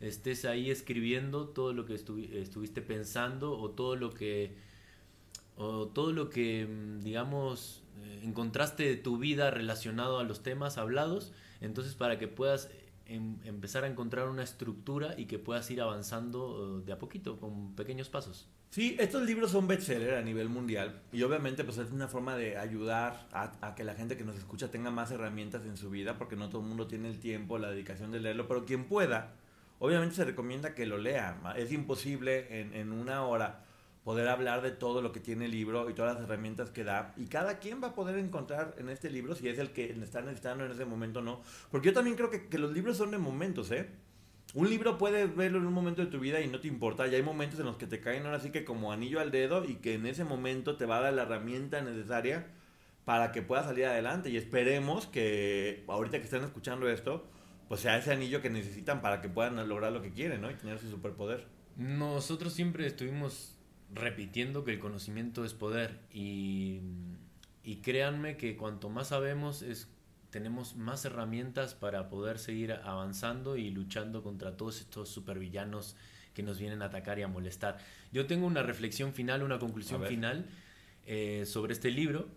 [0.00, 4.56] estés ahí escribiendo todo lo que estuviste pensando o todo lo que
[5.56, 10.76] o todo lo que mm, digamos eh, encontraste de tu vida relacionado a los temas
[10.76, 12.70] hablados entonces para que puedas
[13.06, 17.38] em, empezar a encontrar una estructura y que puedas ir avanzando eh, de a poquito
[17.38, 18.48] con pequeños pasos.
[18.68, 22.58] Sí, estos libros son bestseller a nivel mundial y obviamente pues es una forma de
[22.58, 26.18] ayudar a, a, que la gente que nos escucha tenga más herramientas en su vida
[26.18, 29.36] porque no todo el mundo tiene el tiempo, la dedicación de leerlo, pero quien pueda,
[29.78, 31.38] Obviamente se recomienda que lo lea.
[31.56, 33.64] Es imposible en, en, una hora
[34.04, 37.12] poder hablar de todo lo que tiene el libro y todas las herramientas que da.
[37.16, 40.20] Y cada quien va a poder encontrar en este libro si es el que está
[40.22, 41.42] necesitando en ese momento o no.
[41.70, 43.88] Porque yo también creo que, que los libros son de momentos, ¿eh?
[44.54, 47.06] Un libro puedes verlo en un momento de tu vida y no te importa.
[47.06, 49.64] Y hay momentos en los que te caen ahora sí que como anillo al dedo
[49.64, 52.46] y que en ese momento te va a dar la herramienta necesaria
[53.04, 54.30] para que pueda salir adelante.
[54.30, 57.28] Y esperemos que ahorita que estén escuchando esto,
[57.68, 60.50] pues sea ese anillo que necesitan para que puedan lograr lo que quieren, ¿no?
[60.50, 61.46] Y tener su superpoder.
[61.76, 63.54] Nosotros siempre estuvimos
[63.92, 66.80] repitiendo que el conocimiento es poder y,
[67.62, 69.88] y créanme que cuanto más sabemos es
[70.30, 75.96] tenemos más herramientas para poder seguir avanzando y luchando contra todos estos supervillanos
[76.34, 77.78] que nos vienen a atacar y a molestar.
[78.12, 80.44] Yo tengo una reflexión final, una conclusión final
[81.06, 82.28] eh, sobre este libro.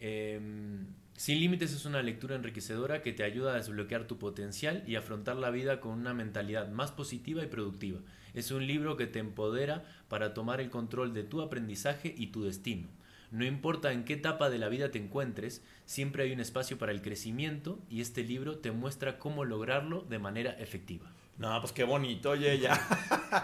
[0.00, 0.86] Em,
[1.18, 5.34] Sin Límites es una lectura enriquecedora que te ayuda a desbloquear tu potencial y afrontar
[5.34, 7.98] la vida con una mentalidad más positiva y productiva.
[8.34, 12.44] Es un libro que te empodera para tomar el control de tu aprendizaje y tu
[12.44, 12.86] destino.
[13.32, 16.92] No importa en qué etapa de la vida te encuentres, siempre hay un espacio para
[16.92, 21.10] el crecimiento y este libro te muestra cómo lograrlo de manera efectiva.
[21.36, 22.80] No, pues qué bonito, oye, ya.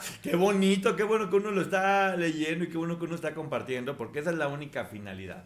[0.22, 3.34] qué bonito, qué bueno que uno lo está leyendo y qué bueno que uno está
[3.34, 5.44] compartiendo, porque esa es la única finalidad.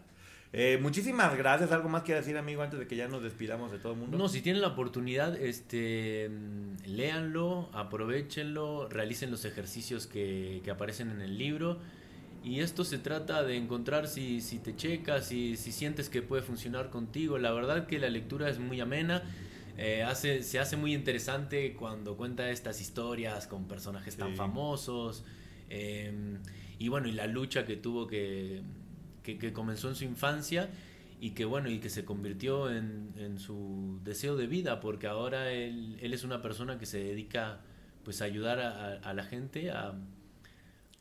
[0.51, 1.71] Eh, muchísimas gracias.
[1.71, 4.17] ¿Algo más que decir, amigo, antes de que ya nos despidamos de todo el mundo?
[4.17, 6.29] No, si tienen la oportunidad, este,
[6.85, 11.79] léanlo, aprovechenlo, realicen los ejercicios que, que aparecen en el libro.
[12.43, 16.41] Y esto se trata de encontrar si, si te checas, si, si sientes que puede
[16.41, 17.37] funcionar contigo.
[17.37, 19.23] La verdad que la lectura es muy amena.
[19.77, 25.25] Eh, hace, se hace muy interesante cuando cuenta estas historias con personajes tan famosos.
[25.69, 26.37] Eh,
[26.79, 28.61] y bueno, y la lucha que tuvo que,
[29.37, 30.69] que, comenzó en su infancia
[31.19, 35.51] y que bueno, y que se convirtió en, en su deseo de vida, porque ahora
[35.51, 37.61] él, él, es una persona que se dedica
[38.03, 39.93] pues a ayudar a, a la gente a,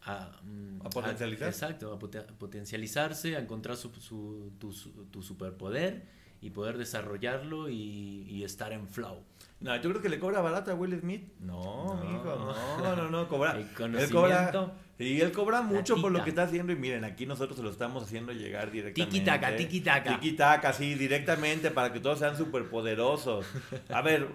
[0.03, 1.49] a, mm, a potencializar.
[1.49, 4.73] exacto, a potencializarse, a encontrar su, su, tu,
[5.11, 6.07] tu superpoder
[6.41, 9.23] y poder desarrollarlo y, y, estar en flow.
[9.61, 11.33] No, ¿tú crees que le cobra barata a Will Smith?
[11.41, 13.59] No, no hijo, no, no, no, cobra.
[13.59, 14.73] él cobra.
[14.99, 17.71] Y él cobra mucho por lo que está haciendo y miren, aquí nosotros se lo
[17.71, 19.19] estamos haciendo llegar directamente.
[19.19, 20.21] Tiki taka, tiki taka.
[20.21, 23.47] Tiki taka, sí, directamente para que todos sean súper poderosos.
[23.91, 24.29] A ver,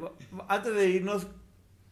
[0.48, 1.28] antes de irnos,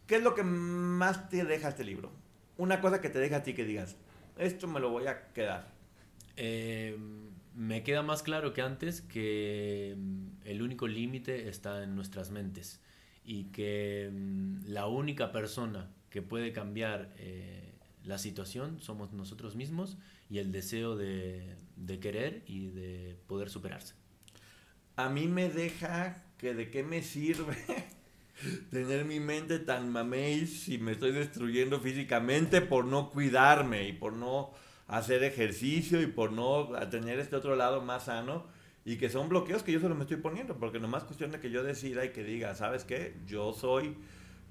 [0.07, 2.11] ¿qué es lo que más te deja este libro?
[2.57, 3.95] Una cosa que te deja a ti que digas,
[4.37, 5.67] esto me lo voy a quedar.
[6.35, 6.97] Eh
[7.53, 12.79] me queda más claro que antes que mm, el único límite está en nuestras mentes
[13.23, 19.97] y que mm, la única persona que puede cambiar eh, la situación somos nosotros mismos
[20.29, 23.95] y el deseo de, de, querer y de poder superarse.
[24.95, 27.57] A mí me deja que de qué me sirve
[28.71, 34.13] tener mi mente tan mamey si me estoy destruyendo físicamente por no cuidarme y por
[34.13, 34.51] no
[34.87, 38.45] hacer ejercicio y por no tener este otro lado más sano
[38.83, 41.51] y que son bloqueos que yo solo me estoy poniendo porque nomás cuestión de que
[41.51, 43.15] yo decida y que diga, ¿sabes qué?
[43.25, 43.95] Yo soy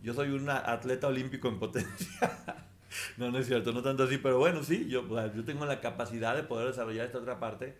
[0.02, 2.66] yo soy un atleta olímpico en potencia.
[3.18, 5.04] no, no es cierto, no tanto así, pero bueno, sí, yo,
[5.34, 7.76] yo tengo la capacidad de poder desarrollar esta otra parte.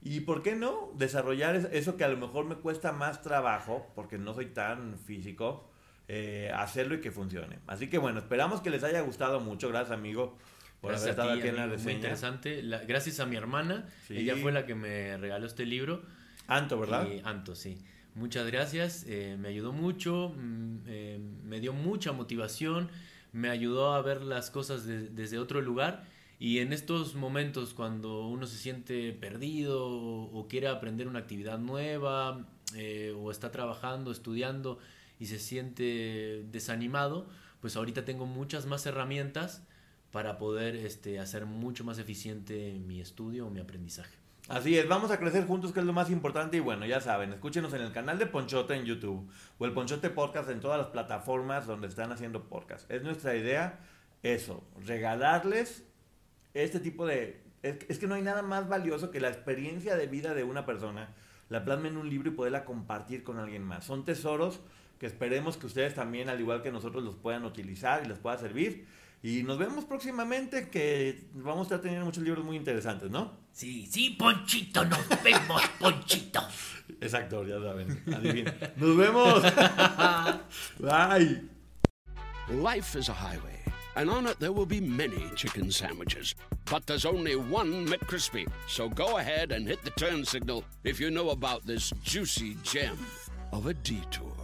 [0.00, 4.18] Y por qué no desarrollar eso que a lo mejor me cuesta más trabajo, porque
[4.18, 5.68] no soy tan físico,
[6.06, 7.58] eh, hacerlo y que funcione.
[7.66, 9.68] Así que bueno, esperamos que les haya gustado mucho.
[9.68, 10.36] Gracias, amigo
[10.84, 12.62] por gracias haber estado aquí en la Muy interesante.
[12.86, 13.88] gracias a mi hermana.
[14.10, 16.02] Ella fue la que me regaló este libro.
[16.46, 17.08] Anto, ¿verdad?
[17.24, 17.78] Anto, sí.
[18.14, 19.06] Muchas gracias.
[19.08, 20.34] Eh, me ayudó mucho.
[20.36, 22.90] Mm, eh, me dio mucha motivación.
[23.32, 26.04] Me ayudó a ver las cosas desde otro lugar.
[26.38, 32.46] Y en estos momentos cuando uno se siente perdido o, quiere aprender una actividad nueva
[32.74, 34.78] eh, o está trabajando, estudiando
[35.18, 37.26] y se siente desanimado,
[37.62, 39.62] pues ahorita tengo muchas más herramientas
[40.14, 44.16] para poder este, hacer mucho más eficiente mi estudio o mi aprendizaje.
[44.48, 46.56] Así es, vamos a crecer juntos, que es lo más importante.
[46.56, 50.10] Y bueno, ya saben, escúchenos en el canal de Ponchote en YouTube o el Ponchote
[50.10, 52.88] Podcast en todas las plataformas donde están haciendo podcast.
[52.92, 53.80] Es nuestra idea
[54.22, 55.84] eso, regalarles
[56.54, 57.42] este tipo de...
[57.64, 61.08] Es, que no hay nada más valioso que la experiencia de vida de una persona,
[61.48, 63.84] la plasma en un libro y poderla compartir con alguien más.
[63.84, 64.60] Son tesoros
[65.00, 68.38] que esperemos que ustedes también, al igual que nosotros, los puedan utilizar y les pueda
[68.38, 68.86] servir.
[69.24, 73.32] Y nos vemos próximamente que vamos a teniendo muchos libros muy interesantes, ¿no?
[73.52, 76.42] Sí, sí, Ponchito, nos vemos, Ponchito.
[77.00, 78.02] Exacto, ya saben.
[78.14, 78.54] Adivinen.
[78.76, 79.42] Nos vemos.
[80.78, 81.40] Bye.
[82.50, 83.58] Life is a highway,
[83.96, 86.34] and on it there will be many chicken sandwiches.
[86.70, 88.46] But there's only one McCrispy.
[88.68, 92.98] So go ahead and hit the turn signal if you know about this juicy gem
[93.52, 94.43] of a detour.